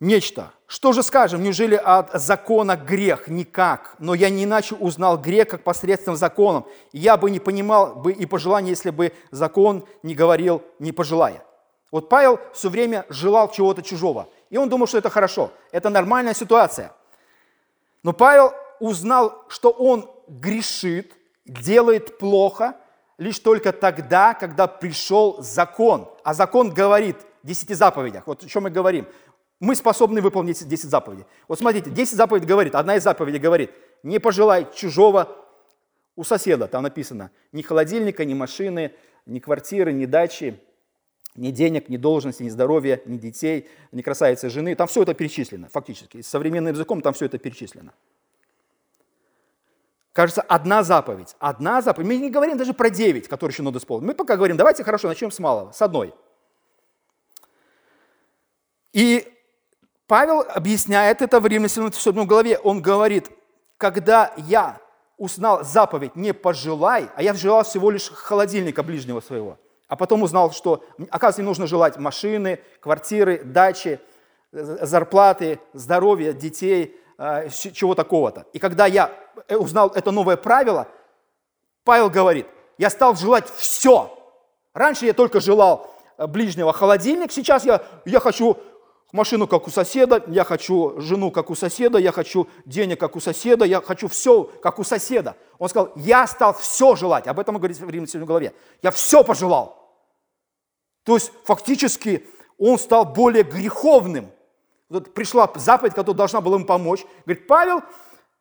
нечто. 0.00 0.52
Что 0.66 0.92
же 0.92 1.02
скажем, 1.02 1.42
неужели 1.42 1.76
от 1.76 2.12
закона 2.14 2.76
грех? 2.76 3.28
Никак. 3.28 3.94
Но 3.98 4.14
я 4.14 4.30
не 4.30 4.44
иначе 4.44 4.74
узнал 4.74 5.18
грех, 5.18 5.48
как 5.48 5.64
посредством 5.64 6.16
закона. 6.16 6.64
Я 6.92 7.16
бы 7.16 7.30
не 7.30 7.40
понимал 7.40 7.94
бы 7.94 8.12
и 8.12 8.26
пожелания, 8.26 8.70
если 8.70 8.90
бы 8.90 9.12
закон 9.30 9.86
не 10.02 10.14
говорил, 10.14 10.62
не 10.78 10.92
пожелая. 10.92 11.44
Вот 11.92 12.08
Павел 12.08 12.40
все 12.52 12.68
время 12.68 13.06
желал 13.08 13.52
чего-то 13.52 13.82
чужого. 13.82 14.28
И 14.50 14.56
он 14.56 14.68
думал, 14.68 14.88
что 14.88 14.98
это 14.98 15.10
хорошо. 15.10 15.52
Это 15.70 15.90
нормальная 15.90 16.34
ситуация. 16.34 16.92
Но 18.02 18.12
Павел 18.12 18.52
узнал, 18.80 19.44
что 19.48 19.70
он 19.70 20.10
грешит, 20.26 21.12
делает 21.44 22.18
плохо, 22.18 22.76
лишь 23.18 23.38
только 23.38 23.72
тогда, 23.72 24.34
когда 24.34 24.66
пришел 24.66 25.40
закон. 25.40 26.08
А 26.24 26.34
закон 26.34 26.70
говорит 26.70 27.18
в 27.44 27.46
десяти 27.46 27.74
заповедях. 27.74 28.26
Вот 28.26 28.42
о 28.42 28.48
чем 28.48 28.64
мы 28.64 28.70
говорим 28.70 29.06
мы 29.62 29.76
способны 29.76 30.20
выполнить 30.20 30.66
10 30.66 30.90
заповедей. 30.90 31.24
Вот 31.46 31.60
смотрите, 31.60 31.88
10 31.88 32.16
заповедей 32.16 32.48
говорит, 32.48 32.74
одна 32.74 32.96
из 32.96 33.04
заповедей 33.04 33.38
говорит, 33.38 33.70
не 34.02 34.18
пожелай 34.18 34.66
чужого 34.74 35.28
у 36.16 36.24
соседа, 36.24 36.66
там 36.66 36.82
написано, 36.82 37.30
ни 37.52 37.62
холодильника, 37.62 38.24
ни 38.24 38.34
машины, 38.34 38.92
ни 39.24 39.38
квартиры, 39.38 39.92
ни 39.92 40.04
дачи, 40.04 40.60
ни 41.34 41.50
денег, 41.50 41.88
ни 41.88 41.96
должности, 41.96 42.42
ни 42.42 42.48
здоровья, 42.48 43.00
ни 43.06 43.16
детей, 43.16 43.68
ни 43.90 44.02
красавицы 44.02 44.50
жены. 44.50 44.74
Там 44.74 44.86
все 44.86 45.02
это 45.02 45.14
перечислено, 45.14 45.68
фактически. 45.68 46.20
С 46.20 46.28
современным 46.28 46.74
языком 46.74 47.00
там 47.00 47.14
все 47.14 47.26
это 47.26 47.38
перечислено. 47.38 47.92
Кажется, 50.12 50.42
одна 50.42 50.82
заповедь. 50.82 51.34
Одна 51.38 51.80
заповедь. 51.80 52.06
Мы 52.06 52.16
не 52.16 52.30
говорим 52.30 52.58
даже 52.58 52.74
про 52.74 52.90
девять, 52.90 53.28
которые 53.28 53.54
еще 53.54 53.62
надо 53.62 53.78
исполнить. 53.78 54.06
Мы 54.06 54.14
пока 54.14 54.36
говорим, 54.36 54.56
давайте 54.56 54.84
хорошо, 54.84 55.08
начнем 55.08 55.30
с 55.30 55.38
малого, 55.38 55.72
с 55.72 55.80
одной. 55.80 56.14
И 58.92 59.26
Павел 60.06 60.40
объясняет 60.40 61.22
это 61.22 61.40
в 61.40 61.46
Римлянам 61.46 61.92
7 61.92 62.26
главе. 62.26 62.58
Он 62.58 62.82
говорит, 62.82 63.30
когда 63.78 64.34
я 64.36 64.78
узнал 65.16 65.64
заповедь 65.64 66.16
«не 66.16 66.34
пожелай», 66.34 67.08
а 67.14 67.22
я 67.22 67.32
желал 67.32 67.64
всего 67.64 67.90
лишь 67.90 68.10
холодильника 68.10 68.82
ближнего 68.82 69.20
своего, 69.20 69.58
а 69.92 69.96
потом 69.96 70.22
узнал, 70.22 70.52
что, 70.52 70.82
оказывается, 71.10 71.42
мне 71.42 71.48
нужно 71.50 71.66
желать 71.66 71.98
машины, 71.98 72.60
квартиры, 72.80 73.42
дачи, 73.44 74.00
зарплаты, 74.50 75.60
здоровья, 75.74 76.32
детей, 76.32 76.96
э, 77.18 77.50
чего 77.50 77.94
такого-то. 77.94 78.46
И 78.54 78.58
когда 78.58 78.86
я 78.86 79.10
э, 79.48 79.54
узнал 79.54 79.90
это 79.90 80.10
новое 80.10 80.38
правило, 80.38 80.88
Павел 81.84 82.08
говорит, 82.08 82.46
я 82.78 82.88
стал 82.88 83.16
желать 83.16 83.52
все. 83.54 84.18
Раньше 84.72 85.04
я 85.04 85.12
только 85.12 85.40
желал 85.40 85.94
э, 86.16 86.26
ближнего 86.26 86.72
холодильник, 86.72 87.30
сейчас 87.30 87.66
я, 87.66 87.82
я 88.06 88.18
хочу 88.18 88.56
машину, 89.12 89.46
как 89.46 89.66
у 89.68 89.70
соседа, 89.70 90.24
я 90.26 90.44
хочу 90.44 90.98
жену, 91.00 91.30
как 91.30 91.50
у 91.50 91.54
соседа, 91.54 91.98
я 91.98 92.12
хочу 92.12 92.48
денег, 92.64 92.98
как 92.98 93.14
у 93.14 93.20
соседа, 93.20 93.64
я 93.64 93.80
хочу 93.80 94.08
все, 94.08 94.44
как 94.62 94.78
у 94.78 94.84
соседа. 94.84 95.36
Он 95.58 95.68
сказал, 95.68 95.92
я 95.96 96.26
стал 96.26 96.54
все 96.54 96.96
желать. 96.96 97.26
Об 97.26 97.38
этом 97.38 97.58
говорит 97.58 97.78
в 97.78 97.88
Римляне 97.88 98.24
главе. 98.24 98.54
Я 98.82 98.90
все 98.90 99.22
пожелал. 99.22 99.81
То 101.04 101.14
есть 101.14 101.32
фактически 101.44 102.26
он 102.58 102.78
стал 102.78 103.04
более 103.04 103.42
греховным. 103.42 104.30
Вот 104.88 105.14
пришла 105.14 105.50
заповедь, 105.56 105.94
которая 105.94 106.16
должна 106.18 106.40
была 106.40 106.56
ему 106.56 106.66
помочь. 106.66 107.04
Говорит, 107.24 107.46
Павел, 107.46 107.82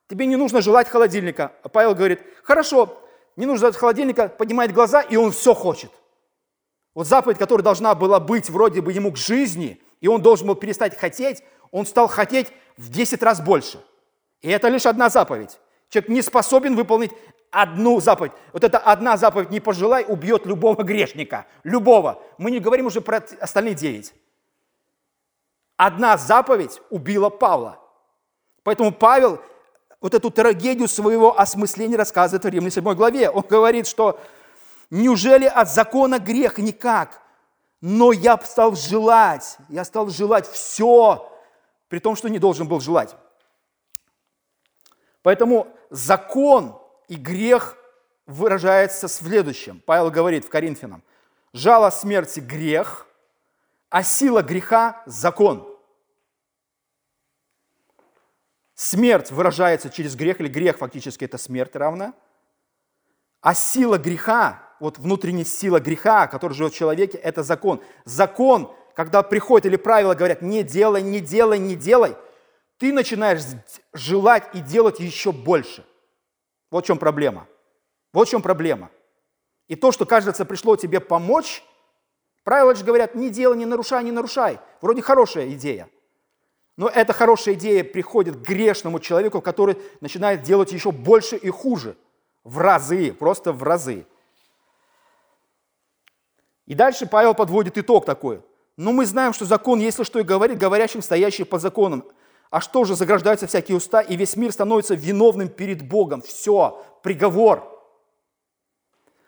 тебе 0.09 0.25
не 0.25 0.35
нужно 0.35 0.61
желать 0.61 0.87
холодильника. 0.87 1.53
А 1.63 1.69
Павел 1.69 1.95
говорит, 1.95 2.21
хорошо, 2.43 2.97
не 3.35 3.45
нужно 3.45 3.59
желать 3.59 3.77
холодильника, 3.77 4.27
поднимает 4.27 4.73
глаза, 4.73 5.01
и 5.01 5.15
он 5.15 5.31
все 5.31 5.53
хочет. 5.53 5.91
Вот 6.93 7.07
заповедь, 7.07 7.37
которая 7.37 7.63
должна 7.63 7.95
была 7.95 8.19
быть 8.19 8.49
вроде 8.49 8.81
бы 8.81 8.91
ему 8.91 9.11
к 9.11 9.17
жизни– 9.17 9.81
и 10.01 10.07
он 10.07 10.21
должен 10.21 10.47
был 10.47 10.55
перестать 10.55 10.97
хотеть, 10.97 11.43
он 11.69 11.85
стал 11.85 12.07
хотеть 12.07 12.47
в 12.75 12.89
10 12.89 13.23
раз 13.23 13.39
больше. 13.39 13.79
И 14.41 14.49
это 14.49 14.67
лишь 14.67 14.87
одна 14.87 15.09
заповедь. 15.09 15.59
Человек 15.89 16.09
не 16.09 16.21
способен 16.21 16.75
выполнить 16.75 17.11
одну 17.51 17.99
заповедь. 17.99 18.31
Вот 18.53 18.63
эта 18.63 18.77
одна 18.79 19.17
заповедь 19.17 19.51
«не 19.51 19.59
пожелай» 19.59 20.05
убьет 20.07 20.45
любого 20.45 20.81
грешника. 20.83 21.45
Любого. 21.63 22.21
Мы 22.37 22.51
не 22.51 22.59
говорим 22.59 22.87
уже 22.87 23.01
про 23.01 23.23
остальные 23.39 23.75
девять. 23.75 24.13
Одна 25.77 26.17
заповедь 26.17 26.81
убила 26.89 27.29
Павла. 27.29 27.79
Поэтому 28.63 28.91
Павел 28.91 29.41
вот 29.99 30.13
эту 30.13 30.31
трагедию 30.31 30.87
своего 30.87 31.39
осмысления 31.39 31.97
рассказывает 31.97 32.43
в 32.43 32.47
Римляне 32.47 32.71
7 32.71 32.93
главе. 32.93 33.29
Он 33.29 33.43
говорит, 33.47 33.87
что 33.87 34.19
неужели 34.89 35.45
от 35.45 35.69
закона 35.69 36.19
грех 36.19 36.57
никак? 36.57 37.21
но 37.81 38.11
я 38.11 38.37
стал 38.37 38.75
желать, 38.75 39.57
я 39.67 39.83
стал 39.83 40.07
желать 40.09 40.47
все, 40.47 41.29
при 41.89 41.99
том, 41.99 42.15
что 42.15 42.29
не 42.29 42.37
должен 42.37 42.67
был 42.67 42.79
желать. 42.79 43.15
Поэтому 45.23 45.67
закон 45.89 46.79
и 47.11 47.15
грех 47.15 47.75
выражается 48.25 49.09
в 49.09 49.11
следующем. 49.11 49.81
Павел 49.85 50.09
говорит 50.09 50.45
в 50.45 50.49
Коринфянам, 50.49 51.03
жало 51.51 51.89
смерти– 51.89 52.39
грех, 52.39 53.05
а 53.89 54.01
сила 54.01 54.41
греха– 54.41 55.03
закон. 55.05 55.67
Смерть 58.75 59.29
выражается 59.29 59.89
через 59.89 60.15
грех, 60.15 60.39
или 60.39 60.47
грех 60.47 60.77
фактически 60.77 61.25
это 61.25 61.37
смерть 61.37 61.75
равна, 61.75 62.13
а 63.41 63.53
сила 63.55 63.97
греха 63.97 64.63
вот 64.79 64.97
внутренняя 64.97 65.43
сила 65.43 65.81
греха, 65.81 66.27
который 66.27 66.53
живет 66.53 66.71
в 66.71 66.77
человеке, 66.77 67.17
это 67.17 67.43
закон. 67.43 67.83
Закон, 68.05 68.73
когда 68.95 69.21
приходит 69.21 69.65
или 69.65 69.75
правила 69.75 70.13
говорят, 70.13 70.41
не 70.41 70.63
делай, 70.63 71.01
не 71.01 71.19
делай, 71.19 71.59
не 71.59 71.75
делай, 71.75 72.15
ты 72.77 72.93
начинаешь 72.93 73.41
желать 73.91 74.45
и 74.53 74.61
делать 74.61 75.01
еще 75.01 75.33
больше. 75.33 75.85
Вот 76.71 76.85
в 76.85 76.87
чем 76.87 76.97
проблема. 76.97 77.47
Вот 78.13 78.27
в 78.27 78.31
чем 78.31 78.41
проблема. 78.41 78.89
И 79.67 79.75
то, 79.75 79.91
что, 79.91 80.05
кажется, 80.05 80.45
пришло 80.45 80.75
тебе 80.75 80.99
помочь, 80.99 81.63
правила 82.43 82.73
же 82.73 82.83
говорят, 82.83 83.13
не 83.13 83.29
делай, 83.29 83.57
не 83.57 83.65
нарушай, 83.65 84.03
не 84.03 84.11
нарушай. 84.11 84.59
Вроде 84.81 85.01
хорошая 85.01 85.51
идея. 85.51 85.89
Но 86.77 86.87
эта 86.87 87.13
хорошая 87.13 87.55
идея 87.55 87.83
приходит 87.83 88.37
к 88.37 88.39
грешному 88.39 88.99
человеку, 88.99 89.41
который 89.41 89.77
начинает 89.99 90.41
делать 90.41 90.71
еще 90.71 90.91
больше 90.91 91.35
и 91.35 91.49
хуже. 91.49 91.95
В 92.43 92.57
разы, 92.57 93.13
просто 93.13 93.53
в 93.53 93.61
разы. 93.61 94.07
И 96.65 96.73
дальше 96.73 97.05
Павел 97.05 97.35
подводит 97.35 97.77
итог 97.77 98.05
такой. 98.05 98.41
Но 98.77 98.93
мы 98.93 99.05
знаем, 99.05 99.33
что 99.33 99.45
закон, 99.45 99.79
если 99.79 100.03
что 100.03 100.19
и 100.19 100.23
говорит, 100.23 100.57
говорящим, 100.57 101.01
стоящим 101.01 101.45
по 101.45 101.59
законам. 101.59 102.05
А 102.51 102.59
что 102.59 102.83
же, 102.83 102.95
заграждаются 102.95 103.47
всякие 103.47 103.77
уста, 103.77 104.01
и 104.01 104.17
весь 104.17 104.35
мир 104.35 104.51
становится 104.51 104.93
виновным 104.93 105.47
перед 105.47 105.87
Богом. 105.87 106.21
Все, 106.21 106.83
приговор. 107.01 107.63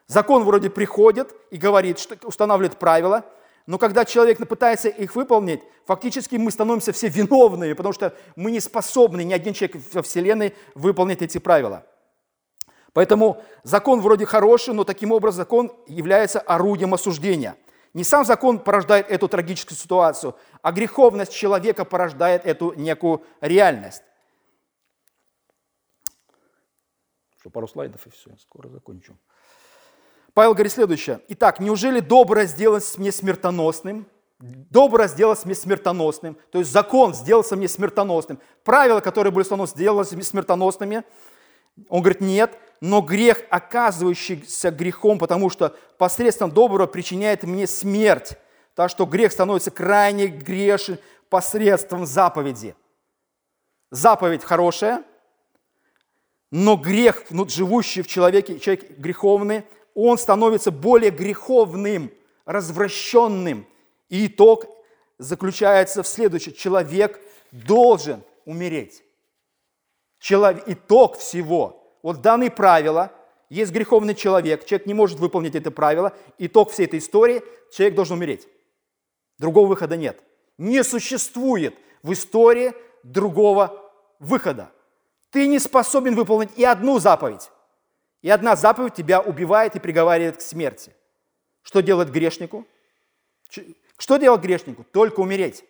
Закон 0.08 0.44
вроде 0.44 0.70
приходит 0.70 1.34
и 1.50 1.58
говорит, 1.58 2.00
что 2.00 2.18
устанавливает 2.28 2.78
правила, 2.78 3.24
но 3.66 3.78
когда 3.78 4.04
человек 4.04 4.46
пытается 4.46 4.90
их 4.90 5.16
выполнить, 5.16 5.62
фактически 5.86 6.36
мы 6.36 6.52
становимся 6.52 6.92
все 6.92 7.08
виновными, 7.08 7.72
потому 7.72 7.94
что 7.94 8.14
мы 8.36 8.52
не 8.52 8.60
способны, 8.60 9.24
ни 9.24 9.32
один 9.32 9.54
человек 9.54 9.82
во 9.94 10.02
Вселенной 10.02 10.54
выполнить 10.76 11.22
эти 11.22 11.38
правила. 11.38 11.86
Поэтому 12.92 13.42
закон 13.64 14.02
вроде 14.02 14.26
хороший, 14.26 14.74
но 14.74 14.84
таким 14.84 15.14
образом 15.14 15.38
закон 15.38 15.72
является 15.88 16.42
орудием 16.42 16.94
осуждения. 16.94 17.56
Не 17.94 18.04
сам 18.04 18.26
закон 18.26 18.60
порождает 18.60 19.10
эту 19.10 19.28
трагическую 19.28 19.78
ситуацию, 19.78 20.36
а 20.62 20.72
греховность 20.72 21.32
человека 21.32 21.86
порождает 21.86 22.46
эту 22.46 22.74
некую 22.74 23.24
реальность. 23.40 24.02
Что, 27.40 27.50
пару 27.50 27.68
слайдов 27.68 28.06
и 28.08 28.10
все, 28.10 28.36
скоро 28.38 28.70
закончу. 28.70 29.18
Павел 30.34 30.54
говорит 30.54 30.72
следующее. 30.72 31.22
Итак, 31.28 31.60
неужели 31.60 32.00
доброе 32.00 32.48
сделать 32.48 32.98
мне 32.98 33.12
смертоносным? 33.12 34.08
Добро 34.40 35.08
сделалось 35.08 35.46
мне 35.46 35.56
смертоносным, 35.56 36.38
то 36.52 36.60
есть 36.60 36.70
закон 36.70 37.14
сделался 37.14 37.56
мне 37.56 37.70
смертоносным. 37.70 38.40
Правила, 38.66 39.00
которые 39.00 39.32
были 39.32 39.44
установлены, 39.44 39.74
сделались 39.74 40.12
мне 40.12 40.24
смертоносными. 40.24 41.04
Он 41.90 42.02
говорит, 42.02 42.22
нет, 42.22 42.58
но 42.82 43.02
грех, 43.02 43.42
оказывающийся 43.50 44.72
грехом, 44.72 45.18
потому 45.18 45.50
что 45.50 45.76
посредством 45.98 46.52
доброго 46.52 46.88
причиняет 46.88 47.44
мне 47.44 47.66
смерть. 47.66 48.34
Так 48.76 48.90
что 48.90 49.06
грех 49.06 49.32
становится 49.32 49.72
крайне 49.72 50.28
грешен 50.28 50.98
посредством 51.30 52.06
заповеди. 52.06 52.76
Заповедь 53.90 54.44
хорошая, 54.44 55.04
но 56.52 56.76
грех, 56.76 57.24
ну, 57.30 57.48
живущий 57.48 58.02
в 58.02 58.08
человеке, 58.08 58.60
человек 58.60 58.98
греховный, 59.00 59.64
он 59.96 60.18
становится 60.18 60.72
более 60.72 61.12
греховным, 61.12 62.12
развращенным. 62.46 63.66
И 64.10 64.28
итог 64.28 64.66
заключается 65.18 66.04
в 66.04 66.08
следующем. 66.08 66.54
Человек 66.54 67.20
должен 67.52 68.24
умереть. 68.46 69.04
Человек, 70.24 70.64
итог 70.68 71.18
всего. 71.18 71.98
Вот 72.02 72.22
данные 72.22 72.50
правила, 72.50 73.12
есть 73.50 73.74
греховный 73.74 74.16
человек, 74.16 74.64
человек 74.66 74.88
не 74.88 74.94
может 74.94 75.20
выполнить 75.20 75.54
это 75.54 75.70
правило. 75.70 76.14
Итог 76.38 76.72
всей 76.72 76.86
этой 76.86 77.00
истории, 77.00 77.44
человек 77.74 77.94
должен 77.96 78.16
умереть. 78.16 78.48
Другого 79.38 79.68
выхода 79.68 79.98
нет. 79.98 80.24
Не 80.58 80.82
существует 80.86 81.76
в 82.04 82.14
истории 82.14 82.72
другого 83.04 83.92
выхода. 84.20 84.72
Ты 85.30 85.46
не 85.46 85.60
способен 85.60 86.16
выполнить 86.16 86.52
и 86.56 86.64
одну 86.64 87.00
заповедь. 87.00 87.52
И 88.22 88.30
одна 88.30 88.56
заповедь 88.56 88.94
тебя 88.94 89.20
убивает 89.20 89.76
и 89.76 89.82
приговаривает 89.82 90.38
к 90.38 90.42
смерти. 90.42 90.96
Что 91.64 91.82
делать 91.82 92.08
грешнику? 92.08 92.66
Что 93.98 94.16
делать 94.16 94.42
грешнику? 94.42 94.86
Только 94.86 95.20
умереть. 95.20 95.66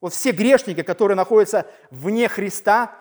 Вот 0.00 0.12
все 0.12 0.30
грешники, 0.30 0.84
которые 0.84 1.16
находятся 1.16 1.66
вне 1.90 2.28
Христа, 2.28 2.96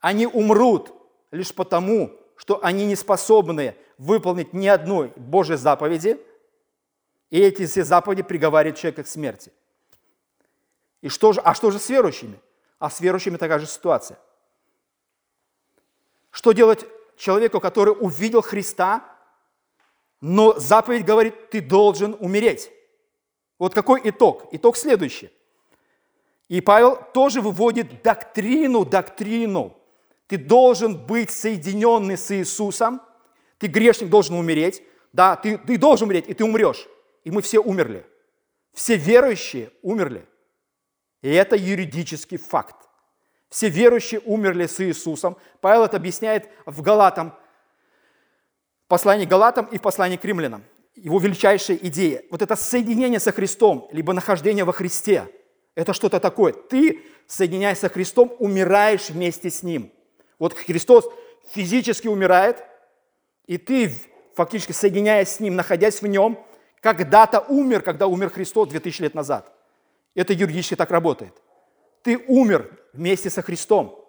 они 0.00 0.26
умрут 0.26 0.92
лишь 1.30 1.54
потому, 1.54 2.12
что 2.36 2.62
они 2.64 2.86
не 2.86 2.96
способны 2.96 3.76
выполнить 3.98 4.52
ни 4.52 4.66
одной 4.66 5.12
Божьей 5.16 5.56
заповеди, 5.56 6.20
и 7.30 7.40
эти 7.40 7.66
все 7.66 7.84
заповеди 7.84 8.22
приговаривают 8.22 8.78
человека 8.78 9.02
к 9.02 9.08
смерти. 9.08 9.52
И 11.02 11.08
что 11.08 11.32
же, 11.32 11.40
а 11.40 11.54
что 11.54 11.70
же 11.70 11.78
с 11.78 11.88
верующими? 11.88 12.40
А 12.78 12.90
с 12.90 13.00
верующими 13.00 13.36
такая 13.36 13.58
же 13.58 13.66
ситуация. 13.66 14.18
Что 16.30 16.52
делать 16.52 16.86
человеку, 17.16 17.60
который 17.60 17.90
увидел 17.90 18.40
Христа, 18.40 19.04
но 20.20 20.58
заповедь 20.58 21.04
говорит, 21.04 21.50
ты 21.50 21.60
должен 21.60 22.16
умереть. 22.18 22.70
Вот 23.58 23.74
какой 23.74 24.00
итог? 24.04 24.48
Итог 24.52 24.76
следующий. 24.76 25.30
И 26.48 26.60
Павел 26.60 26.96
тоже 27.12 27.40
выводит 27.40 28.02
доктрину, 28.02 28.84
доктрину. 28.84 29.77
Ты 30.28 30.36
должен 30.36 30.96
быть 31.06 31.30
соединенный 31.30 32.18
с 32.18 32.30
Иисусом. 32.30 33.00
Ты 33.58 33.66
грешник 33.66 34.10
должен 34.10 34.36
умереть. 34.36 34.82
Да, 35.12 35.34
ты, 35.36 35.58
ты 35.58 35.78
должен 35.78 36.06
умереть, 36.06 36.28
и 36.28 36.34
ты 36.34 36.44
умрешь. 36.44 36.86
И 37.24 37.30
мы 37.30 37.42
все 37.42 37.58
умерли. 37.58 38.06
Все 38.74 38.96
верующие 38.96 39.72
умерли. 39.82 40.26
И 41.22 41.30
это 41.30 41.56
юридический 41.56 42.36
факт. 42.36 42.76
Все 43.48 43.70
верующие 43.70 44.20
умерли 44.20 44.66
с 44.66 44.78
Иисусом. 44.80 45.38
Павел 45.62 45.84
это 45.84 45.96
объясняет 45.96 46.48
в 46.66 46.82
Галатам, 46.82 47.34
в 48.84 48.88
послании 48.88 49.24
Галатам 49.24 49.64
и 49.66 49.78
в 49.78 49.82
послании 49.82 50.18
к 50.18 50.24
римлянам. 50.24 50.62
Его 50.94 51.18
величайшая 51.18 51.78
идея. 51.78 52.22
Вот 52.30 52.42
это 52.42 52.54
соединение 52.54 53.18
со 53.18 53.32
Христом, 53.32 53.88
либо 53.92 54.12
нахождение 54.12 54.64
во 54.64 54.72
Христе. 54.72 55.28
Это 55.74 55.94
что-то 55.94 56.20
такое. 56.20 56.52
Ты, 56.52 57.02
соединяясь 57.26 57.78
со 57.78 57.88
Христом, 57.88 58.34
умираешь 58.38 59.08
вместе 59.08 59.48
с 59.48 59.62
Ним. 59.62 59.92
Вот 60.38 60.54
Христос 60.54 61.08
физически 61.50 62.08
умирает, 62.08 62.64
и 63.46 63.58
ты, 63.58 63.92
фактически 64.34 64.72
соединяясь 64.72 65.30
с 65.30 65.40
Ним, 65.40 65.56
находясь 65.56 66.02
в 66.02 66.06
Нем, 66.06 66.38
когда-то 66.80 67.40
умер, 67.40 67.82
когда 67.82 68.06
умер 68.06 68.30
Христос 68.30 68.68
2000 68.68 69.02
лет 69.02 69.14
назад. 69.14 69.52
Это 70.14 70.32
юридически 70.32 70.76
так 70.76 70.90
работает. 70.90 71.34
Ты 72.02 72.18
умер 72.28 72.70
вместе 72.92 73.30
со 73.30 73.42
Христом. 73.42 74.04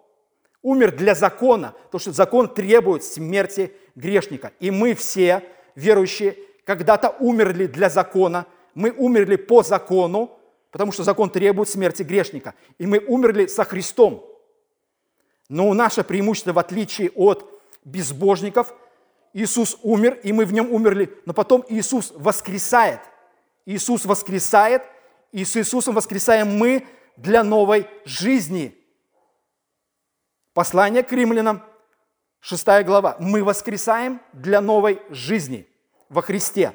Умер 0.62 0.96
для 0.96 1.14
закона, 1.14 1.74
потому 1.84 2.00
что 2.00 2.12
закон 2.12 2.52
требует 2.52 3.02
смерти 3.02 3.72
грешника. 3.94 4.52
И 4.60 4.70
мы 4.70 4.94
все, 4.94 5.42
верующие, 5.74 6.36
когда-то 6.64 7.16
умерли 7.18 7.66
для 7.66 7.88
закона, 7.88 8.46
мы 8.74 8.90
умерли 8.90 9.36
по 9.36 9.62
закону, 9.62 10.38
потому 10.70 10.92
что 10.92 11.02
закон 11.02 11.30
требует 11.30 11.68
смерти 11.68 12.02
грешника. 12.02 12.54
И 12.78 12.86
мы 12.86 12.98
умерли 12.98 13.46
со 13.46 13.64
Христом. 13.64 14.29
Но 15.50 15.74
наше 15.74 16.04
преимущество, 16.04 16.52
в 16.52 16.60
отличие 16.60 17.10
от 17.10 17.60
безбожников, 17.84 18.72
Иисус 19.32 19.76
умер, 19.82 20.20
и 20.22 20.32
мы 20.32 20.44
в 20.44 20.52
нем 20.52 20.72
умерли, 20.72 21.12
но 21.26 21.34
потом 21.34 21.64
Иисус 21.68 22.12
воскресает. 22.14 23.00
Иисус 23.66 24.04
воскресает, 24.04 24.82
и 25.32 25.44
с 25.44 25.56
Иисусом 25.56 25.96
воскресаем 25.96 26.56
мы 26.56 26.86
для 27.16 27.42
новой 27.42 27.88
жизни. 28.04 28.78
Послание 30.54 31.02
к 31.02 31.10
римлянам, 31.10 31.64
6 32.38 32.84
глава. 32.84 33.16
Мы 33.18 33.42
воскресаем 33.42 34.20
для 34.32 34.60
новой 34.60 35.02
жизни 35.10 35.68
во 36.08 36.22
Христе. 36.22 36.74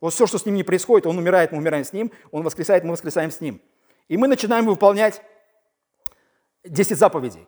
Вот 0.00 0.12
все, 0.12 0.26
что 0.26 0.38
с 0.38 0.46
ним 0.46 0.56
не 0.56 0.64
происходит, 0.64 1.06
он 1.06 1.16
умирает, 1.16 1.52
мы 1.52 1.58
умираем 1.58 1.84
с 1.84 1.92
ним, 1.92 2.10
он 2.32 2.42
воскресает, 2.42 2.82
мы 2.82 2.90
воскресаем 2.90 3.30
с 3.30 3.40
ним. 3.40 3.62
И 4.08 4.16
мы 4.16 4.26
начинаем 4.26 4.66
выполнять 4.66 5.22
10 6.64 6.98
заповедей. 6.98 7.46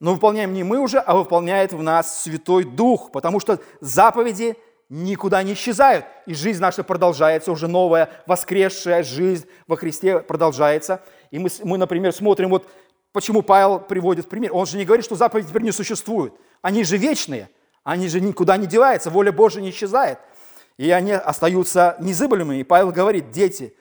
Но 0.00 0.14
выполняем 0.14 0.52
не 0.52 0.62
мы 0.62 0.78
уже, 0.78 0.98
а 0.98 1.16
выполняет 1.16 1.72
в 1.72 1.82
нас 1.82 2.22
Святой 2.22 2.64
Дух, 2.64 3.10
потому 3.12 3.40
что 3.40 3.60
заповеди 3.80 4.56
никуда 4.88 5.42
не 5.42 5.54
исчезают, 5.54 6.04
и 6.26 6.34
жизнь 6.34 6.60
наша 6.60 6.84
продолжается, 6.84 7.50
уже 7.50 7.66
новая 7.66 8.10
воскресшая 8.26 9.02
жизнь 9.02 9.46
во 9.66 9.76
Христе 9.76 10.20
продолжается. 10.20 11.02
И 11.30 11.38
мы, 11.38 11.48
мы 11.64 11.78
например, 11.78 12.12
смотрим, 12.12 12.50
вот 12.50 12.68
почему 13.12 13.42
Павел 13.42 13.80
приводит 13.80 14.28
пример. 14.28 14.50
Он 14.54 14.66
же 14.66 14.76
не 14.76 14.84
говорит, 14.84 15.04
что 15.04 15.16
заповеди 15.16 15.48
теперь 15.48 15.62
не 15.62 15.72
существуют. 15.72 16.34
Они 16.62 16.84
же 16.84 16.98
вечные, 16.98 17.48
они 17.82 18.08
же 18.08 18.20
никуда 18.20 18.56
не 18.56 18.66
деваются, 18.66 19.10
воля 19.10 19.32
Божия 19.32 19.62
не 19.62 19.70
исчезает. 19.70 20.18
И 20.76 20.90
они 20.90 21.12
остаются 21.12 21.96
незыблемыми. 22.00 22.58
И 22.58 22.64
Павел 22.64 22.92
говорит, 22.92 23.30
дети, 23.30 23.74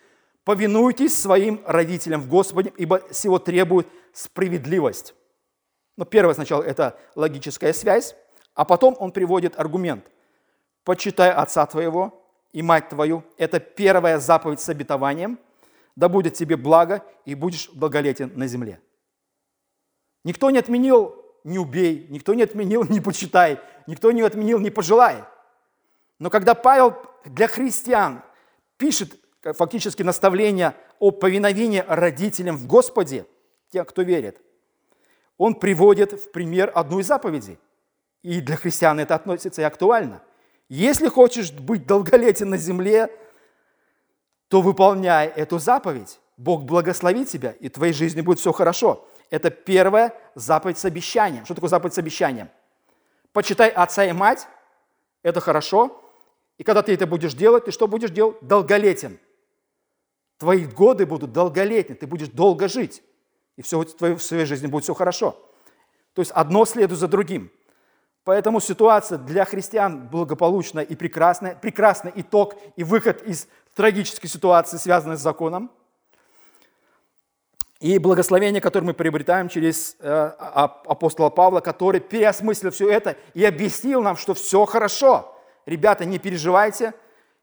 повинуйтесь 0.45 1.19
своим 1.19 1.61
родителям 1.65 2.21
в 2.21 2.29
Господе, 2.29 2.71
ибо 2.77 3.01
сего 3.11 3.37
требует 3.37 3.87
справедливость. 4.13 5.13
Но 5.97 6.05
первое 6.05 6.33
сначала 6.33 6.61
это 6.63 6.99
логическая 7.15 7.73
связь, 7.73 8.15
а 8.53 8.65
потом 8.65 8.95
он 8.99 9.11
приводит 9.11 9.59
аргумент 9.59 10.11
почитай 10.85 11.31
отца 11.31 11.65
твоего 11.65 12.23
и 12.53 12.61
мать 12.61 12.87
твою. 12.89 13.23
Это 13.37 13.59
первая 13.59 14.19
заповедь 14.19 14.61
с 14.61 14.69
обетованием. 14.69 15.37
Да 15.95 16.09
будет 16.09 16.33
тебе 16.35 16.57
благо, 16.57 17.03
и 17.25 17.35
будешь 17.35 17.69
долголетен 17.73 18.31
на 18.35 18.47
земле. 18.47 18.81
Никто 20.23 20.49
не 20.49 20.57
отменил 20.57 21.15
«не 21.43 21.59
убей», 21.59 22.07
никто 22.09 22.33
не 22.33 22.43
отменил 22.43 22.83
«не 22.83 22.99
почитай», 22.99 23.59
никто 23.87 24.11
не 24.11 24.21
отменил 24.21 24.59
«не 24.59 24.71
пожелай». 24.71 25.23
Но 26.19 26.29
когда 26.29 26.53
Павел 26.53 26.95
для 27.23 27.47
христиан 27.47 28.23
пишет 28.77 29.15
фактически 29.41 30.01
наставление 30.01 30.75
о 30.99 31.11
повиновении 31.11 31.83
родителям 31.87 32.57
в 32.57 32.67
Господе, 32.67 33.25
тем, 33.71 33.85
кто 33.85 34.01
верит, 34.01 34.41
он 35.37 35.55
приводит 35.55 36.13
в 36.13 36.31
пример 36.31 36.71
одну 36.73 36.99
из 36.99 37.07
заповедей. 37.07 37.59
И 38.21 38.41
для 38.41 38.55
христиан 38.55 38.99
это 38.99 39.15
относится 39.15 39.61
и 39.61 39.65
актуально– 39.65 40.21
если 40.67 41.09
хочешь 41.09 41.51
быть 41.51 41.85
долголетен 41.85 42.49
на 42.49 42.57
земле, 42.57 43.09
то 44.47 44.61
выполняй 44.61 45.27
эту 45.27 45.59
заповедь. 45.59 46.19
Бог 46.37 46.63
благословит 46.63 47.29
тебя, 47.29 47.51
и 47.51 47.69
в 47.69 47.73
твоей 47.73 47.93
жизни 47.93 48.21
будет 48.21 48.39
все 48.39 48.51
хорошо. 48.51 49.07
Это 49.29 49.49
первая 49.51 50.13
заповедь 50.33 50.77
с 50.77 50.85
обещанием. 50.85 51.45
Что 51.45 51.55
такое 51.55 51.69
заповедь 51.69 51.93
с 51.93 51.97
обещанием? 51.97 52.49
Почитай 53.31 53.69
отца 53.69 54.05
и 54.05 54.11
мать, 54.11 54.47
это 55.23 55.39
хорошо. 55.39 56.01
И 56.57 56.63
когда 56.63 56.81
ты 56.81 56.93
это 56.93 57.05
будешь 57.05 57.33
делать, 57.33 57.65
ты 57.65 57.71
что 57.71 57.87
будешь 57.87 58.09
делать? 58.09 58.37
Долголетен. 58.41 59.19
Твои 60.37 60.65
годы 60.65 61.05
будут 61.05 61.31
долголетны, 61.31 61.95
ты 61.95 62.07
будешь 62.07 62.29
долго 62.29 62.67
жить. 62.67 63.03
И 63.57 63.61
все 63.61 63.79
в 63.79 63.85
твоей, 63.85 64.15
в 64.15 64.23
своей 64.23 64.45
жизни 64.45 64.67
будет 64.67 64.83
все 64.83 64.93
хорошо. 64.93 65.31
То 66.13 66.21
есть 66.21 66.31
одно 66.31 66.65
следует 66.65 66.99
за 66.99 67.07
другим. 67.07 67.51
Поэтому 68.23 68.59
ситуация 68.59 69.17
для 69.17 69.45
христиан 69.45 70.07
благополучная 70.07 70.83
и 70.83 70.95
прекрасная, 70.95 71.55
прекрасный 71.55 72.11
итог 72.15 72.55
и 72.75 72.83
выход 72.83 73.21
из 73.21 73.47
трагической 73.75 74.29
ситуации, 74.29 74.77
связанной 74.77 75.17
с 75.17 75.21
законом. 75.21 75.69
И 77.79 77.99
благословение, 77.99 78.61
которое 78.61 78.87
мы 78.87 78.93
приобретаем 78.93 79.47
через 79.47 79.95
э, 79.99 80.09
апостола 80.09 81.29
Павла, 81.29 81.59
который 81.59 81.99
переосмыслил 81.99 82.71
все 82.71 82.89
это 82.89 83.15
и 83.35 83.45
объяснил 83.45 84.01
нам, 84.01 84.17
что 84.17 84.33
все 84.33 84.65
хорошо. 84.65 85.37
Ребята, 85.65 86.05
не 86.05 86.17
переживайте, 86.17 86.93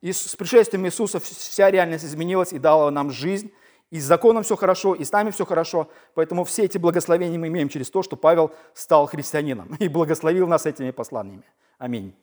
И 0.01 0.13
с 0.13 0.35
пришествием 0.35 0.85
Иисуса 0.87 1.21
вся 1.21 1.71
реальность 1.71 2.05
изменилась 2.05 2.53
и 2.53 2.59
дала 2.59 2.91
нам 2.91 3.13
жизнь. 3.13 3.53
И 3.93 4.01
с 4.01 4.05
законом 4.05 4.43
все 4.43 4.57
хорошо, 4.57 4.95
и 4.95 5.05
с 5.05 5.13
нами 5.13 5.31
все 5.31 5.45
хорошо. 5.45 5.87
Поэтому 6.15 6.45
все 6.45 6.65
эти 6.65 6.79
благословения 6.79 7.39
мы 7.39 7.49
имеем 7.49 7.69
через 7.69 7.91
то, 7.91 8.03
что 8.03 8.17
Павел 8.17 8.51
стал 8.73 9.07
христианином 9.07 9.77
и 9.81 9.87
благословил 9.89 10.47
нас 10.47 10.65
этими 10.65 10.93
посланиями. 10.93 11.45
Аминь. 11.77 12.15